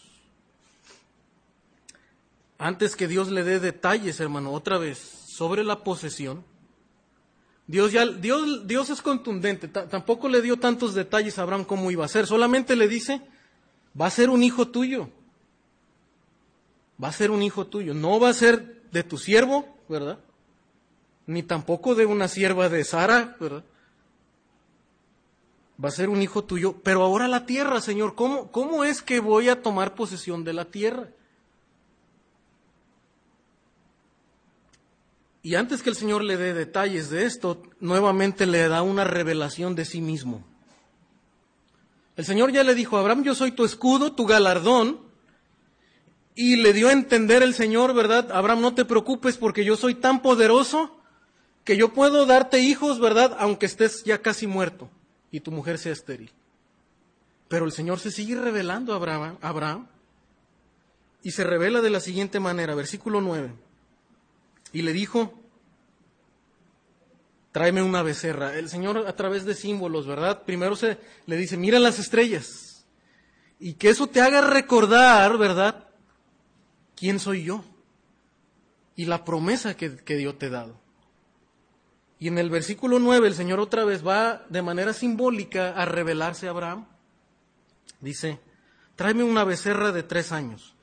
[2.59, 6.45] Antes que Dios le dé detalles, hermano, otra vez, sobre la posesión,
[7.67, 12.05] Dios, ya, Dios, Dios es contundente, tampoco le dio tantos detalles a Abraham cómo iba
[12.05, 13.23] a ser, solamente le dice,
[13.99, 15.09] va a ser un hijo tuyo,
[17.03, 20.19] va a ser un hijo tuyo, no va a ser de tu siervo, ¿verdad?
[21.27, 23.65] Ni tampoco de una sierva de Sara, ¿verdad?
[25.83, 29.21] va a ser un hijo tuyo, pero ahora la tierra, Señor, ¿cómo, cómo es que
[29.21, 31.09] voy a tomar posesión de la tierra?
[35.43, 39.75] Y antes que el Señor le dé detalles de esto, nuevamente le da una revelación
[39.75, 40.45] de sí mismo.
[42.17, 45.01] El Señor ya le dijo, Abraham, yo soy tu escudo, tu galardón,
[46.35, 48.31] y le dio a entender el Señor, ¿verdad?
[48.33, 50.97] Abraham, no te preocupes porque yo soy tan poderoso
[51.65, 53.37] que yo puedo darte hijos, ¿verdad?
[53.39, 54.89] Aunque estés ya casi muerto
[55.31, 56.31] y tu mujer sea estéril.
[57.49, 59.87] Pero el Señor se sigue revelando a Abraham, Abraham
[61.23, 63.53] y se revela de la siguiente manera, versículo 9.
[64.73, 65.33] Y le dijo,
[67.53, 68.59] tráeme una becerra.
[68.59, 70.43] El Señor a través de símbolos, ¿verdad?
[70.45, 72.87] Primero se le dice, mira las estrellas.
[73.61, 75.89] Y que eso te haga recordar, ¿verdad?
[76.97, 77.65] ¿Quién soy yo?
[78.97, 80.81] Y la promesa que, que Dios te ha dado.
[82.19, 86.47] Y en el versículo 9 el Señor otra vez va de manera simbólica a revelarse
[86.47, 86.87] a Abraham.
[88.01, 88.41] Dice,
[88.97, 90.75] tráeme una becerra de tres años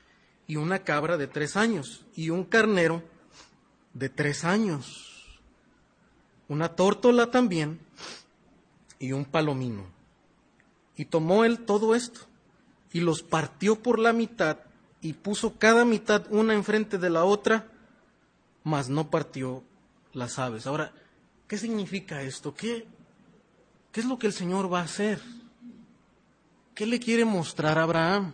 [0.46, 3.02] y una cabra de tres años y un carnero
[4.00, 5.38] de tres años,
[6.48, 7.78] una tórtola también
[8.98, 9.84] y un palomino.
[10.96, 12.22] Y tomó él todo esto
[12.92, 14.58] y los partió por la mitad
[15.00, 17.68] y puso cada mitad una enfrente de la otra,
[18.64, 19.62] mas no partió
[20.12, 20.66] las aves.
[20.66, 20.92] Ahora,
[21.50, 22.54] ¿Qué significa esto?
[22.54, 22.86] ¿Qué,
[23.90, 25.20] ¿Qué es lo que el Señor va a hacer?
[26.76, 28.32] ¿Qué le quiere mostrar a Abraham?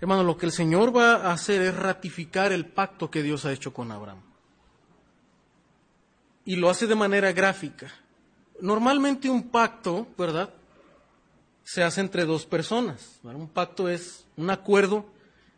[0.00, 3.52] Hermano, lo que el Señor va a hacer es ratificar el pacto que Dios ha
[3.52, 4.22] hecho con Abraham.
[6.44, 7.92] Y lo hace de manera gráfica.
[8.60, 10.54] Normalmente un pacto, ¿verdad?
[11.64, 13.20] Se hace entre dos personas.
[13.22, 15.04] Un pacto es un acuerdo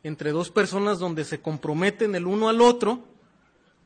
[0.02, 3.04] entre dos personas donde se comprometen el uno al otro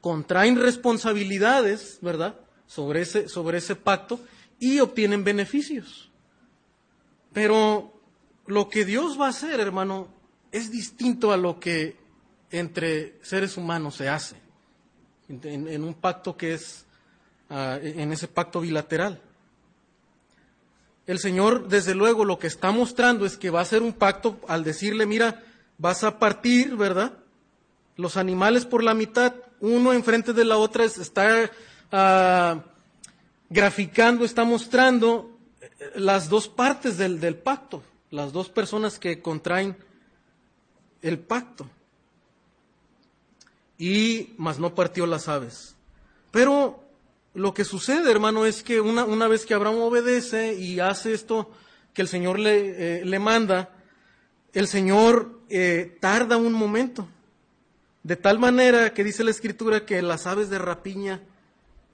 [0.00, 4.20] contraen responsabilidades, ¿verdad?, sobre ese, sobre ese pacto
[4.58, 6.10] y obtienen beneficios.
[7.32, 7.92] Pero
[8.46, 10.08] lo que Dios va a hacer, hermano,
[10.54, 11.96] es distinto a lo que
[12.52, 14.36] entre seres humanos se hace,
[15.28, 16.86] en, un pacto que es,
[17.50, 19.20] ah, en ese pacto bilateral.
[21.08, 24.38] El Señor, desde luego, lo que está mostrando es que va a hacer un pacto
[24.46, 25.42] al decirle, mira,
[25.76, 27.14] vas a partir, ¿verdad?
[27.96, 31.50] Los animales por la mitad uno enfrente de la otra está
[31.90, 32.62] ah,
[33.50, 39.76] graficando, está mostrando eh, las dos partes del, del pacto, las dos personas que contraen
[41.04, 41.70] el pacto.
[43.78, 45.76] Y más no partió las aves.
[46.32, 46.82] Pero
[47.34, 51.50] lo que sucede, hermano, es que una, una vez que Abraham obedece y hace esto
[51.92, 53.70] que el Señor le, eh, le manda,
[54.52, 57.08] el Señor eh, tarda un momento.
[58.02, 61.22] De tal manera que dice la escritura que las aves de rapiña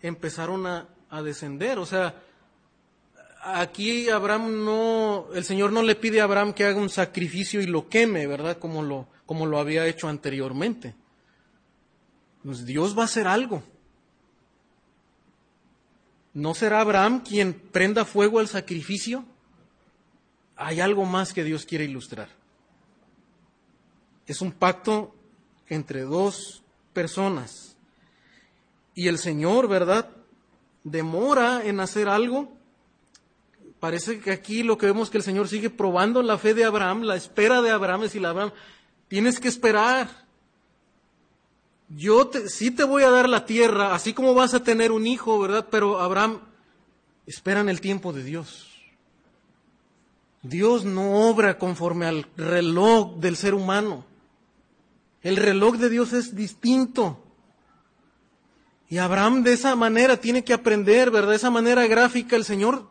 [0.03, 0.89] empezaron a,
[1.25, 1.79] descender.
[1.79, 2.15] O sea,
[3.43, 7.67] aquí Abraham no, el Señor no le pide a Abraham que haga un sacrificio y
[7.67, 8.59] lo queme, ¿verdad?
[8.59, 10.95] Como lo, como lo había hecho anteriormente.
[12.45, 13.63] Pues Dios va a hacer algo.
[16.33, 19.25] ¿No será Abraham quien prenda fuego al sacrificio?
[20.57, 22.29] Hay algo más que Dios quiere ilustrar.
[24.27, 25.15] Es un pacto
[25.69, 26.63] entre dos
[26.93, 27.77] personas.
[28.95, 30.11] Y el Señor, ¿verdad?
[30.85, 32.60] Demora en hacer algo
[33.81, 37.03] Parece que aquí lo que vemos que el Señor sigue probando la fe de Abraham,
[37.03, 38.53] la espera de Abraham, es decir, Abraham,
[39.09, 40.27] tienes que esperar.
[41.89, 45.41] Yo sí te voy a dar la tierra, así como vas a tener un hijo,
[45.41, 45.67] ¿verdad?
[45.71, 46.41] Pero Abraham,
[47.27, 48.69] espera en el tiempo de Dios.
[50.43, 54.05] Dios no obra conforme al reloj del ser humano.
[55.23, 57.19] El reloj de Dios es distinto.
[58.91, 61.31] Y Abraham de esa manera tiene que aprender, ¿verdad?
[61.31, 62.91] De esa manera gráfica el Señor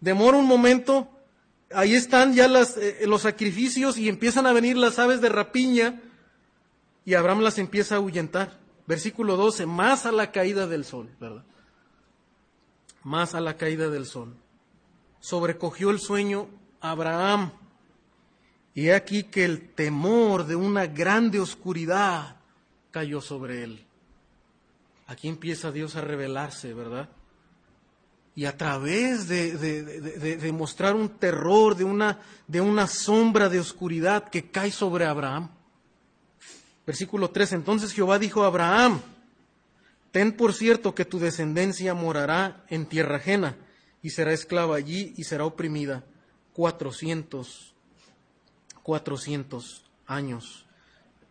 [0.00, 1.08] demora un momento,
[1.72, 6.00] ahí están ya las, eh, los sacrificios y empiezan a venir las aves de rapiña
[7.04, 8.58] y Abraham las empieza a ahuyentar.
[8.86, 11.44] Versículo 12, más a la caída del sol, ¿verdad?
[13.02, 14.34] Más a la caída del sol.
[15.20, 16.48] Sobrecogió el sueño
[16.80, 17.52] Abraham.
[18.74, 22.36] Y aquí que el temor de una grande oscuridad
[22.90, 23.84] cayó sobre él.
[25.06, 27.08] Aquí empieza Dios a revelarse, ¿verdad?
[28.38, 34.48] Y a través de, mostrar un terror, de una, de una sombra de oscuridad que
[34.48, 35.50] cae sobre Abraham.
[36.86, 39.00] Versículo 3, entonces Jehová dijo a Abraham,
[40.12, 43.56] ten por cierto que tu descendencia morará en tierra ajena
[44.02, 46.04] y será esclava allí y será oprimida
[46.52, 47.74] cuatrocientos,
[48.84, 50.64] cuatrocientos años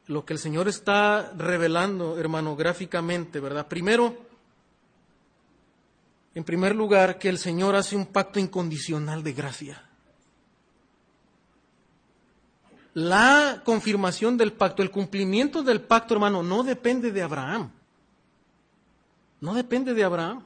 [0.08, 3.68] lo que el Señor está revelando, hermano, gráficamente, ¿verdad?
[3.68, 4.27] Primero,
[6.38, 9.84] en primer lugar, que el Señor hace un pacto incondicional de gracia.
[12.94, 17.72] La confirmación del pacto, el cumplimiento del pacto, hermano, no depende de Abraham.
[19.42, 20.44] No depende de Abraham.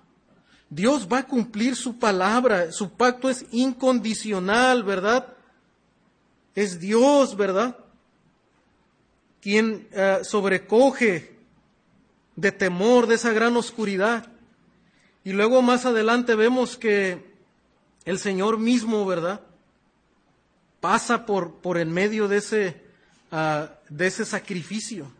[0.69, 5.27] Dios va a cumplir su palabra, su pacto es incondicional, ¿verdad?
[6.55, 7.77] Es Dios, ¿verdad?
[9.41, 11.35] quien eh, sobrecoge
[12.35, 14.27] de temor de esa gran oscuridad.
[15.23, 17.31] Y luego más adelante vemos que
[18.05, 19.41] el Señor mismo, ¿verdad?
[20.79, 22.81] Pasa por, por en medio de ese,
[23.31, 25.11] ah, de ese sacrificio.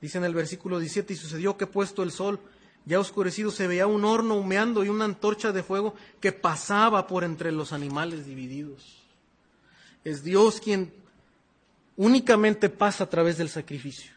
[0.00, 2.40] Dice en el versículo 17, y sucedió que puesto el sol,
[2.86, 7.24] ya oscurecido, se veía un horno humeando y una antorcha de fuego que pasaba por
[7.24, 9.02] entre los animales divididos.
[10.04, 10.92] Es Dios quien
[11.96, 14.12] únicamente pasa a través del sacrificio.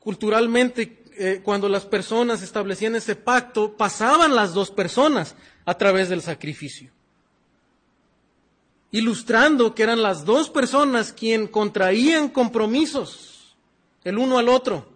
[0.00, 5.34] Culturalmente, eh, cuando las personas establecían ese pacto, pasaban las dos personas
[5.64, 6.90] a través del sacrificio,
[8.90, 13.56] ilustrando que eran las dos personas quien contraían compromisos
[14.04, 14.86] el uno al otro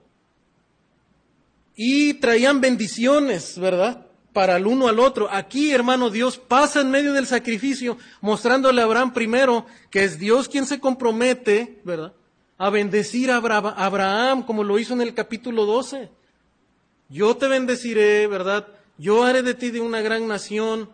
[1.74, 4.04] y traían bendiciones, ¿verdad?
[4.38, 5.28] para el uno al otro.
[5.32, 10.48] Aquí, hermano, Dios pasa en medio del sacrificio, mostrándole a Abraham primero que es Dios
[10.48, 12.12] quien se compromete, ¿verdad?
[12.58, 16.10] A bendecir a Abraham, como lo hizo en el capítulo 12.
[17.08, 18.66] Yo te bendeciré, ¿verdad?
[18.98, 20.90] Yo haré de ti de una gran nación,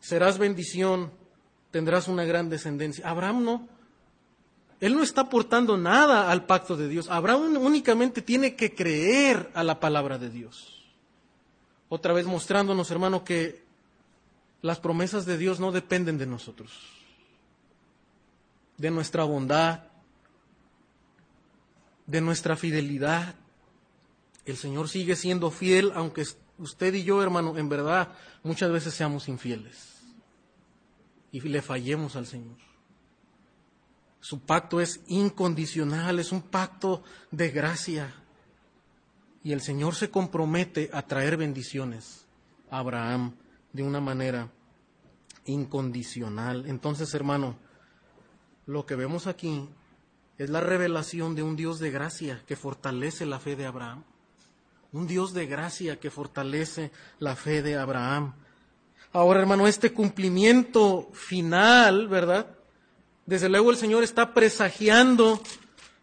[0.00, 1.10] serás bendición,
[1.70, 3.08] tendrás una gran descendencia.
[3.08, 3.68] Abraham no.
[4.80, 7.10] Él no está aportando nada al pacto de Dios.
[7.10, 10.82] Abraham únicamente tiene que creer a la palabra de Dios
[11.94, 13.62] otra vez mostrándonos, hermano, que
[14.62, 16.72] las promesas de Dios no dependen de nosotros,
[18.78, 19.80] de nuestra bondad,
[22.06, 23.34] de nuestra fidelidad.
[24.44, 26.26] El Señor sigue siendo fiel, aunque
[26.58, 28.08] usted y yo, hermano, en verdad
[28.42, 29.92] muchas veces seamos infieles
[31.32, 32.56] y le fallemos al Señor.
[34.20, 38.14] Su pacto es incondicional, es un pacto de gracia.
[39.42, 42.26] Y el Señor se compromete a traer bendiciones
[42.70, 43.34] a Abraham
[43.72, 44.48] de una manera
[45.46, 46.66] incondicional.
[46.66, 47.56] Entonces, hermano,
[48.66, 49.68] lo que vemos aquí
[50.42, 54.02] es la revelación de un Dios de gracia que fortalece la fe de Abraham.
[54.90, 56.90] Un Dios de gracia que fortalece
[57.20, 58.34] la fe de Abraham.
[59.12, 62.48] Ahora, hermano, este cumplimiento final, ¿verdad?
[63.24, 65.40] Desde luego el Señor está presagiando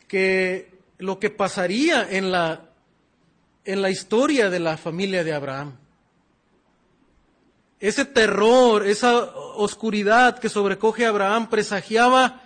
[0.07, 2.65] que lo que pasaría en la
[3.65, 5.75] en la historia de la familia de Abraham.
[7.81, 9.25] Ese terror, esa
[9.57, 12.41] oscuridad que sobrecoge a Abraham presagiaba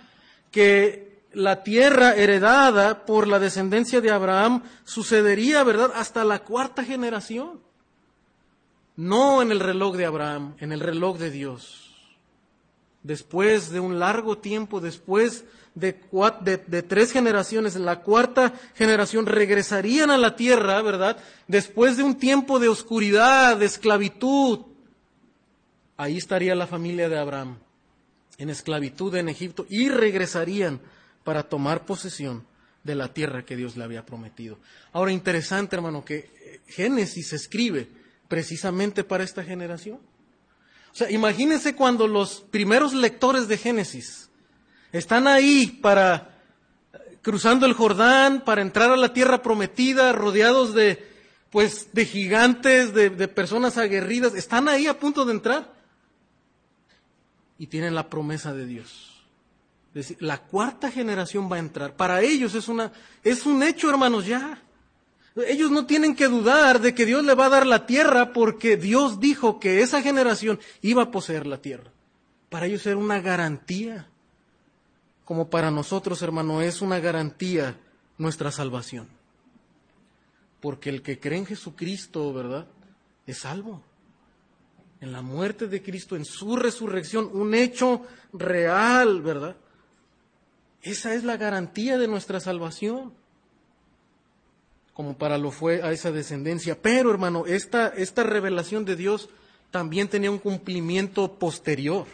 [0.50, 1.03] que
[1.34, 7.60] la tierra heredada por la descendencia de Abraham sucedería, ¿verdad?, hasta la cuarta generación.
[8.96, 11.90] No en el reloj de Abraham, en el reloj de Dios.
[13.02, 15.92] Después de un largo tiempo, después de,
[16.86, 21.16] tres generaciones, en la cuarta generación regresarían a la tierra, ¿verdad?
[21.48, 24.60] Después de un tiempo de oscuridad, de esclavitud.
[25.96, 27.58] Ahí estaría la familia de Abraham,
[28.38, 30.80] en esclavitud en Egipto, y regresarían
[31.24, 32.46] para tomar posesión
[32.84, 34.58] de la tierra que Dios le había prometido.
[34.92, 37.88] Ahora, interesante, hermano, que Génesis se escribe
[38.28, 39.98] precisamente para esta generación.
[40.92, 44.30] O sea, imagínense cuando los primeros lectores de Génesis
[44.92, 46.30] están ahí para
[47.22, 51.12] cruzando el Jordán, para entrar a la tierra prometida, rodeados de
[51.50, 55.72] pues de gigantes, de, de personas aguerridas, están ahí a punto de entrar
[57.58, 59.13] y tienen la promesa de Dios.
[59.94, 61.94] Es decir, la cuarta generación va a entrar.
[61.94, 62.92] Para ellos es una
[63.22, 64.60] es un hecho, hermanos, ya.
[65.36, 68.76] Ellos no tienen que dudar de que Dios le va a dar la tierra porque
[68.76, 71.92] Dios dijo que esa generación iba a poseer la tierra.
[72.50, 74.08] Para ellos era una garantía.
[75.24, 77.76] Como para nosotros, hermano, es una garantía
[78.18, 79.08] nuestra salvación.
[80.60, 82.66] Porque el que cree en Jesucristo, ¿verdad?
[83.26, 83.82] Es salvo.
[85.00, 89.56] En la muerte de Cristo, en su resurrección, un hecho real, ¿verdad?
[90.84, 93.12] Esa es la garantía de nuestra salvación
[94.94, 96.80] como para lo fue a esa descendencia.
[96.80, 99.28] Pero, hermano, esta, esta revelación de Dios
[99.70, 102.06] también tenía un cumplimiento posterior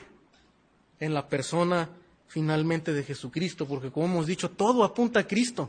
[0.98, 1.90] en la persona
[2.26, 5.68] finalmente de Jesucristo, porque como hemos dicho, todo apunta a Cristo.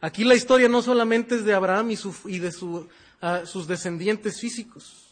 [0.00, 2.88] Aquí la historia no solamente es de Abraham y, su, y de su,
[3.44, 5.03] sus descendientes físicos.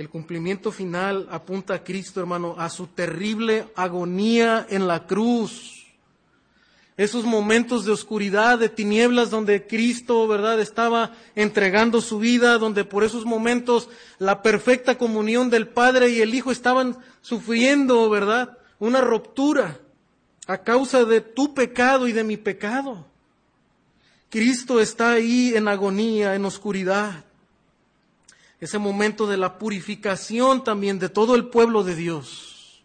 [0.00, 5.76] El cumplimiento final apunta a Cristo, hermano, a su terrible agonía en la cruz
[6.96, 13.04] esos momentos de oscuridad, de tinieblas, donde Cristo, ¿verdad?, estaba entregando su vida, donde por
[13.04, 19.80] esos momentos la perfecta comunión del Padre y el Hijo estaban sufriendo, ¿verdad?, una ruptura
[20.46, 23.04] a causa de tu pecado y de mi pecado.
[24.30, 27.22] Cristo está ahí en agonía, en oscuridad.
[28.60, 32.84] Ese momento de la purificación también de todo el pueblo de Dios.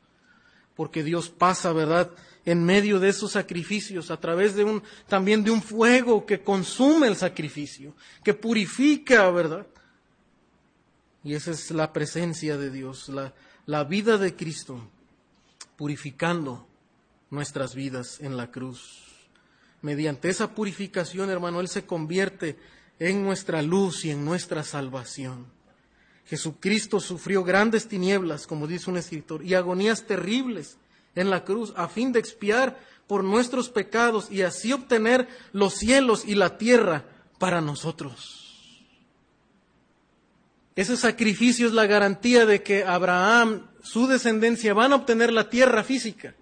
[0.76, 2.12] Porque Dios pasa, ¿verdad?,
[2.46, 7.08] en medio de esos sacrificios, a través de un, también de un fuego que consume
[7.08, 9.66] el sacrificio, que purifica, ¿verdad?
[11.24, 13.34] Y esa es la presencia de Dios, la,
[13.66, 14.80] la vida de Cristo,
[15.76, 16.68] purificando
[17.32, 19.02] nuestras vidas en la cruz.
[19.82, 22.60] Mediante esa purificación, hermano, Él se convierte
[23.00, 25.55] en nuestra luz y en nuestra salvación.
[26.28, 30.78] Jesucristo sufrió grandes tinieblas, como dice un escritor, y agonías terribles
[31.14, 36.24] en la cruz a fin de expiar por nuestros pecados y así obtener los cielos
[36.26, 37.06] y la tierra
[37.38, 38.42] para nosotros.
[40.76, 45.84] Ese sacrificio es la garantía de que Abraham, su descendencia, van a obtener la tierra
[45.84, 46.36] física.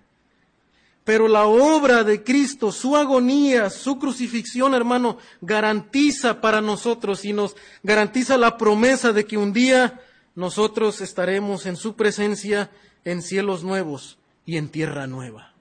[1.03, 7.55] Pero la obra de Cristo, su agonía, su crucifixión, hermano, garantiza para nosotros y nos
[7.83, 10.01] garantiza la promesa de que un día
[10.35, 12.71] nosotros estaremos en su presencia
[13.03, 15.53] en cielos nuevos y en tierra nueva,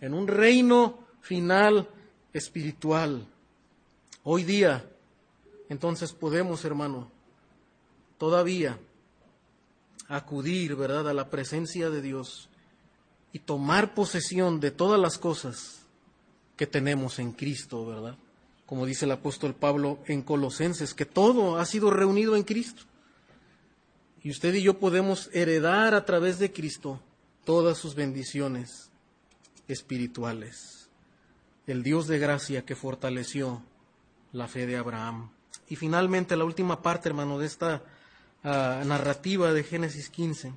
[0.00, 1.88] en un reino final
[2.32, 3.26] espiritual.
[4.22, 4.86] Hoy día,
[5.68, 7.10] entonces podemos, hermano,
[8.18, 8.78] todavía
[10.08, 12.49] acudir, ¿verdad?, a la presencia de Dios
[13.32, 15.80] y tomar posesión de todas las cosas
[16.56, 18.16] que tenemos en Cristo, ¿verdad?
[18.66, 22.82] Como dice el apóstol Pablo en Colosenses, que todo ha sido reunido en Cristo.
[24.22, 27.00] Y usted y yo podemos heredar a través de Cristo
[27.44, 28.90] todas sus bendiciones
[29.66, 30.90] espirituales.
[31.66, 33.62] El Dios de gracia que fortaleció
[34.32, 35.30] la fe de Abraham.
[35.68, 37.82] Y finalmente la última parte, hermano, de esta
[38.44, 40.52] ah, narrativa de Génesis 15.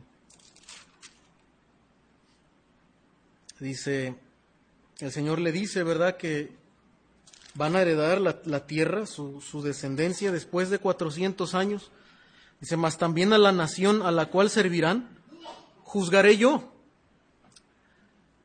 [3.63, 4.17] Dice,
[4.99, 6.51] el Señor le dice, ¿verdad?, que
[7.55, 11.89] van a heredar la, tierra, su, descendencia, después de 400 años.
[12.59, 15.17] Dice, mas también a la nación a la cual servirán,
[15.83, 16.73] juzgaré yo.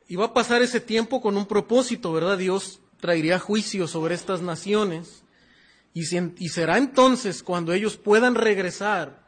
[0.07, 2.39] Y va a pasar ese tiempo con un propósito, ¿verdad?
[2.39, 5.25] Dios traería juicio sobre estas naciones.
[5.95, 6.05] Y
[6.49, 9.27] será entonces cuando ellos puedan regresar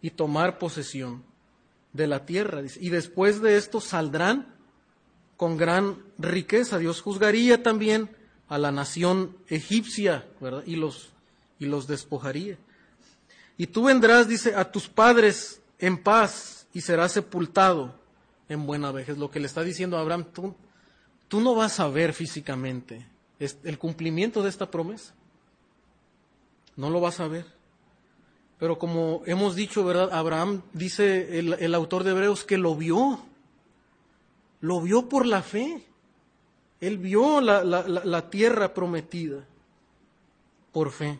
[0.00, 1.22] y tomar posesión
[1.92, 2.62] de la tierra.
[2.80, 4.56] Y después de esto saldrán
[5.38, 6.78] con gran riqueza.
[6.78, 8.10] Dios juzgaría también
[8.48, 10.64] a la nación egipcia, ¿verdad?
[10.66, 11.10] Y los,
[11.60, 12.58] y los despojaría.
[13.56, 17.94] Y tú vendrás, dice, a tus padres en paz y serás sepultado
[18.48, 19.16] en buena vejez.
[19.16, 23.06] Lo que le está diciendo Abraham, tú, no vas a ver físicamente
[23.38, 25.14] el cumplimiento de esta promesa.
[26.74, 27.46] No lo vas a ver.
[28.58, 30.10] Pero como hemos dicho, ¿verdad?
[30.12, 33.27] Abraham dice el autor de Hebreos que lo vio.
[34.60, 35.84] Lo vio por la fe.
[36.80, 39.44] Él vio la, la, la, tierra prometida
[40.72, 41.18] por fe.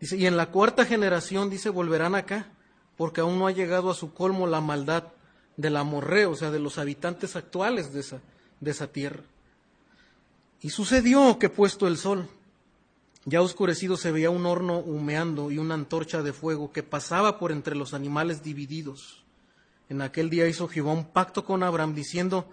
[0.00, 2.46] Dice, y en la cuarta generación, dice, volverán acá,
[2.96, 5.04] porque aún no ha llegado a su colmo la maldad
[5.56, 8.20] del amorreo, o sea, de los habitantes actuales de esa,
[8.60, 9.22] de esa tierra.
[10.60, 12.28] Y sucedió que puesto el sol,
[13.28, 17.50] Ya oscurecido se veía un horno humeando y una antorcha de fuego que pasaba por
[17.50, 19.25] entre los animales divididos.
[19.88, 22.48] En aquel día hizo Jehová un pacto con Abraham diciendo,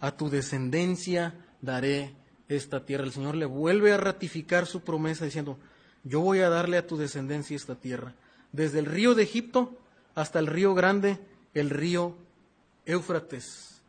[0.00, 2.14] a tu descendencia daré
[2.48, 3.04] esta tierra.
[3.04, 5.58] El Señor le vuelve a ratificar su promesa diciendo,
[6.04, 8.14] yo voy a darle a tu descendencia esta tierra.
[8.52, 9.76] Desde el río de Egipto
[10.14, 11.18] hasta el río grande,
[11.54, 12.16] el río
[12.86, 13.82] Éufrates.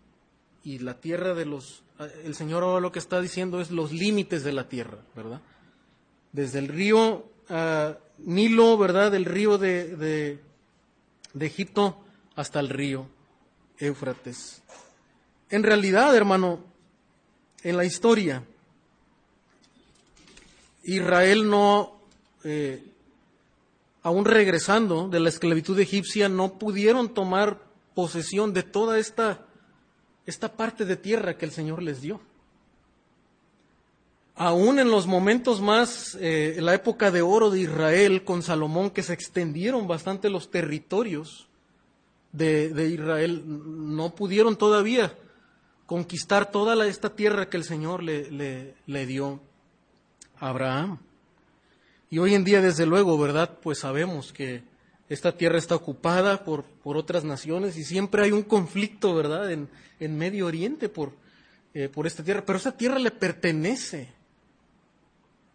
[0.63, 1.83] Y la tierra de los...
[2.23, 5.41] El Señor ahora lo que está diciendo es los límites de la tierra, ¿verdad?
[6.31, 9.11] Desde el río ah, Nilo, ¿verdad?
[9.11, 10.39] Del río de, de,
[11.33, 12.03] de Egipto
[12.39, 13.05] hasta el río
[13.79, 14.61] Éufrates.
[15.49, 16.61] En realidad, hermano,
[17.63, 18.45] en la historia,
[20.83, 21.99] Israel no,
[22.45, 22.81] eh,
[24.03, 27.59] aún regresando de la esclavitud egipcia, no pudieron tomar
[27.93, 29.45] posesión de toda esta,
[30.25, 32.21] esta parte de tierra que el Señor les dio.
[34.35, 38.91] Aún en los momentos más, eh, en la época de oro de Israel con Salomón,
[38.91, 41.48] que se extendieron bastante los territorios
[42.32, 45.13] de, de Israel, no pudieron todavía
[45.86, 49.41] conquistar toda esta tierra que el Señor le, le, le dio
[50.39, 50.99] a Abraham.
[52.11, 53.57] Y hoy en día, desde luego, ¿verdad?
[53.61, 54.63] Pues sabemos que
[55.09, 59.51] esta tierra está ocupada por, por otras naciones y siempre hay un conflicto, ¿verdad?
[59.51, 59.69] En,
[59.99, 61.13] en Medio Oriente por,
[61.73, 62.43] eh, por esta tierra.
[62.45, 64.13] Pero esa tierra le pertenece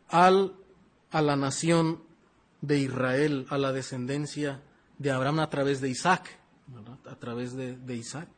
[0.09, 0.55] al,
[1.11, 2.03] a la nación
[2.61, 4.61] de Israel, a la descendencia
[4.99, 6.39] de Abraham a través de Isaac,
[7.07, 8.29] A través de, Isaac.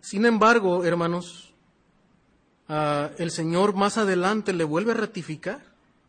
[0.00, 1.52] Sin embargo, hermanos,
[2.68, 5.60] uh, el Señor más adelante le vuelve a ratificar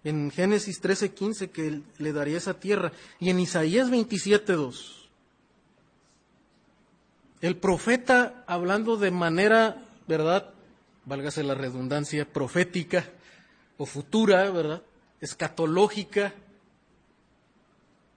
[0.04, 5.10] en Génesis 13:15 que le daría esa tierra y en Isaías 27:2.
[7.42, 10.54] El profeta hablando de manera, ¿verdad?
[11.06, 13.06] Válgase la redundancia, profética
[13.78, 14.82] o futura, ¿verdad?
[15.20, 16.34] Escatológica.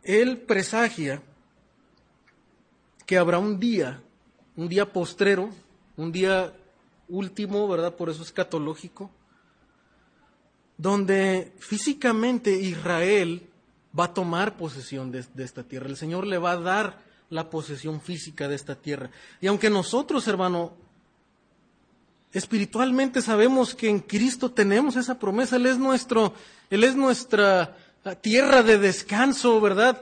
[0.03, 1.23] Él presagia
[3.11, 4.01] que habrá un día,
[4.55, 5.51] un día postrero,
[5.97, 6.55] un día
[7.09, 7.97] último, ¿verdad?
[7.97, 9.11] Por eso es catológico,
[10.79, 13.43] donde físicamente Israel
[13.99, 15.89] va a tomar posesión de, de, esta tierra.
[15.89, 17.01] El Señor le va a dar
[17.31, 19.11] la posesión física de esta tierra.
[19.41, 20.73] Y aunque nosotros, hermano,
[22.33, 26.33] espiritualmente sabemos que en Cristo tenemos esa promesa, Él es nuestro,
[26.71, 27.77] Él es nuestra
[28.21, 30.01] tierra de descanso, ¿verdad?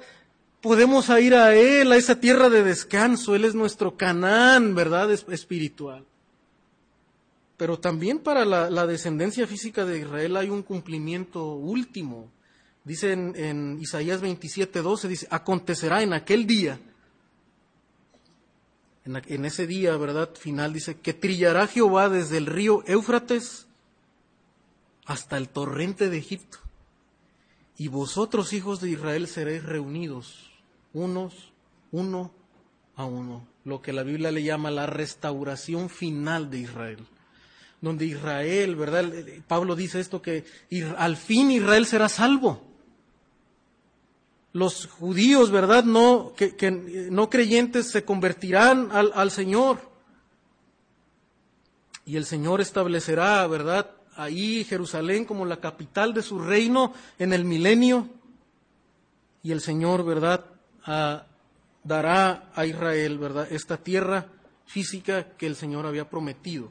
[0.61, 3.35] Podemos ir a Él, a esa tierra de descanso.
[3.35, 5.11] Él es nuestro Canaán, ¿verdad?
[5.11, 6.05] espiritual.
[7.57, 12.31] Pero también para la, descendencia física de Israel hay un cumplimiento último.
[12.85, 16.79] Dice en, en Isaías 27, 12, dice, acontecerá en aquel día,
[19.05, 20.31] en, en ese día, ¿verdad?
[20.35, 23.67] Final, dice, que trillará Jehová desde el río Éufrates
[25.05, 26.59] hasta el torrente de Egipto.
[27.77, 30.48] Y vosotros, hijos de Israel, seréis reunidos
[30.93, 31.53] unos,
[31.93, 32.31] uno
[32.97, 37.07] a uno, lo que la Biblia le llama la restauración final de Israel.
[37.81, 39.13] Donde Israel, ¿verdad?
[39.47, 40.45] Pablo dice esto que
[40.97, 42.65] al fin Israel será salvo.
[44.53, 45.85] Los judíos, ¿verdad?
[45.85, 49.79] No, que, no creyentes se convertirán al, al Señor.
[52.05, 53.91] Y el Señor establecerá, ¿verdad?
[54.17, 58.09] Ahí Jerusalén como la capital de su reino en el milenio.
[59.45, 60.45] Y el Señor, ¿verdad?
[61.85, 64.27] Dará a Israel, ¿verdad?, esta tierra
[64.67, 66.71] física que el Señor había prometido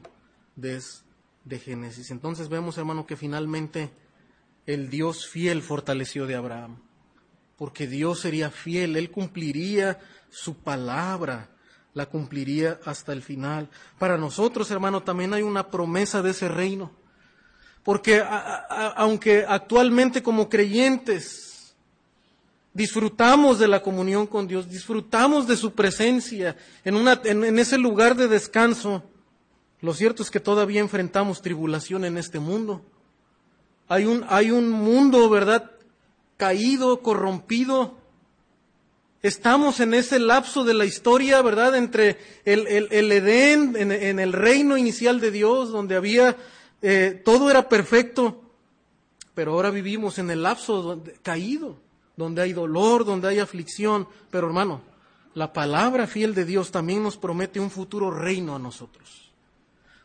[0.56, 2.10] desde Génesis.
[2.10, 3.90] Entonces vemos, hermano, que finalmente
[4.66, 6.78] el Dios fiel fortaleció de Abraham,
[7.56, 9.98] porque Dios sería fiel, Él cumpliría
[10.30, 11.48] su palabra,
[11.94, 13.70] la cumpliría hasta el final.
[13.98, 16.92] Para nosotros, hermano, también hay una promesa de ese reino,
[17.82, 18.22] porque
[18.96, 21.47] aunque actualmente como creyentes
[22.78, 28.14] disfrutamos de la comunión con Dios, disfrutamos de su presencia en, una, en, ese lugar
[28.14, 29.02] de descanso.
[29.80, 32.84] Lo cierto es que todavía enfrentamos tribulación en este mundo.
[33.88, 35.72] Hay un, mundo, ¿verdad?
[36.36, 37.98] Caído, corrompido.
[39.22, 41.74] Estamos en ese lapso de la historia, ¿verdad?
[41.74, 42.64] Entre el,
[43.10, 46.36] Edén, en, en, el reino inicial de Dios, donde había,
[46.82, 48.40] eh, todo era perfecto,
[49.34, 51.87] pero ahora vivimos en el lapso donde, caído
[52.18, 54.08] donde hay dolor, donde hay aflicción.
[54.30, 54.82] Pero hermano,
[55.34, 59.30] la palabra fiel de Dios también nos promete un futuro reino a nosotros.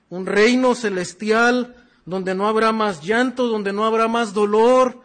[0.09, 5.01] Un reino celestial donde no habrá más llanto, donde no habrá más dolor.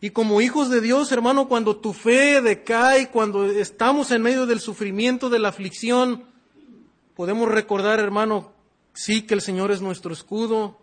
[0.00, 4.60] Y como hijos de Dios, hermano, cuando tu fe decae, cuando estamos en medio del
[4.60, 6.24] sufrimiento, de la aflicción,
[7.14, 8.50] podemos recordar, hermano,
[8.94, 10.78] sí que el Señor es nuestro escudo,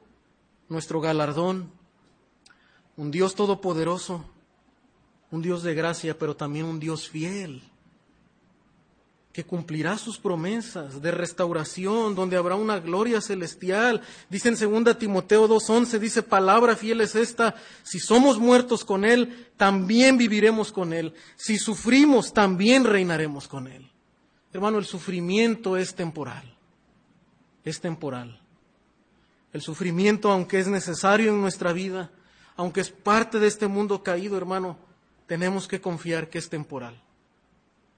[0.69, 1.71] nuestro galardón,
[2.95, 4.23] un Dios todopoderoso,
[5.31, 7.61] un Dios de gracia, pero también un Dios fiel,
[9.37, 14.01] que cumplirá sus promesas de restauración, donde habrá una gloria celestial.
[14.31, 17.53] Dice en 2 Timoteo 2.11, dice, palabra fiel es esta,
[17.83, 21.13] si somos muertos con Él, también viviremos con Él.
[21.35, 23.87] Si sufrimos, también reinaremos con Él.
[24.53, 26.55] Hermano, el sufrimiento es temporal,
[27.63, 28.41] es temporal.
[29.53, 32.09] El sufrimiento, aunque es necesario en nuestra vida,
[32.55, 34.79] aunque es parte de este mundo caído, hermano,
[35.27, 36.99] tenemos que confiar que es temporal.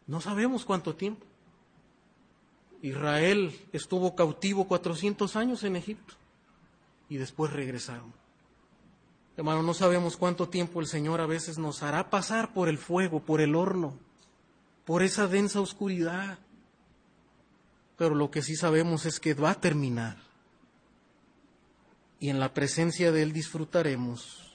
[0.07, 1.25] No sabemos cuánto tiempo.
[2.81, 6.15] Israel estuvo cautivo 400 años en Egipto
[7.07, 8.11] y después regresaron.
[9.37, 13.21] Hermano, no sabemos cuánto tiempo el Señor a veces nos hará pasar por el fuego,
[13.21, 13.93] por el horno,
[14.83, 16.39] por esa densa oscuridad.
[17.97, 20.17] Pero lo que sí sabemos es que va a terminar.
[22.19, 24.48] Y en la presencia de Él disfrutaremos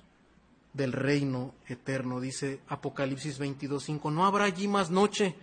[0.75, 4.13] del reino eterno, dice Apocalipsis 22.5.
[4.13, 5.35] No habrá allí más noche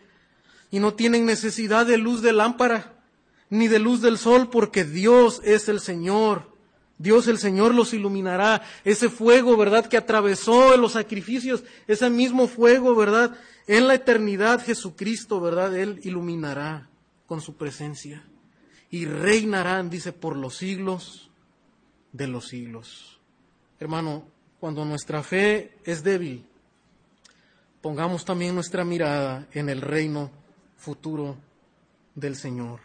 [0.69, 2.93] y no tienen necesidad de luz de lámpara
[3.49, 6.51] ni de luz del sol porque Dios es el Señor.
[6.97, 8.61] Dios el Señor los iluminará.
[8.83, 9.87] Ese fuego, ¿verdad?
[9.87, 13.35] Que atravesó los sacrificios, ese mismo fuego, ¿verdad?
[13.67, 15.75] En la eternidad Jesucristo, ¿verdad?
[15.75, 16.89] Él iluminará
[17.25, 18.23] con su presencia.
[18.89, 21.31] Y reinarán, dice, por los siglos
[22.11, 23.19] de los siglos.
[23.79, 24.27] Hermano,
[24.61, 26.45] cuando nuestra fe es débil,
[27.81, 30.29] pongamos también nuestra mirada en el reino
[30.77, 31.35] futuro
[32.13, 32.79] del Señor.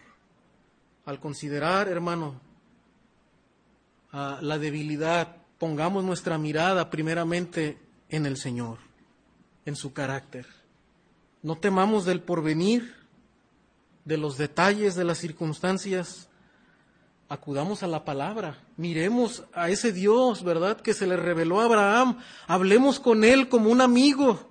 [1.04, 2.40] Al considerar, hermano,
[4.10, 8.78] la debilidad, pongamos nuestra mirada primeramente en el Señor,
[9.66, 10.46] en su carácter.
[11.42, 12.94] No temamos del porvenir,
[14.06, 16.30] de los detalles de las circunstancias,
[17.28, 22.18] acudamos a la palabra, miremos a ese Dios, ¿verdad?, que se le reveló a Abraham,
[22.46, 24.48] hablemos con Él como un amigo,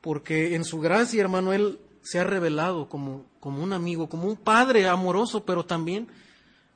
[0.00, 4.36] porque en su gracia, hermano, Él se ha revelado como, como un amigo, como un
[4.36, 6.08] padre amoroso, pero también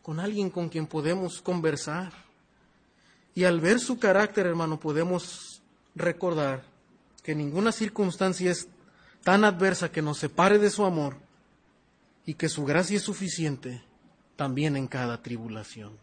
[0.02, 2.12] con alguien con quien podemos conversar.
[3.34, 5.62] Y al ver su carácter, hermano, podemos
[5.94, 6.64] recordar
[7.22, 8.68] que ninguna circunstancia es
[9.22, 11.16] tan adversa que nos separe de su amor
[12.26, 13.82] y que su gracia es suficiente
[14.41, 15.99] también en cada tribulación.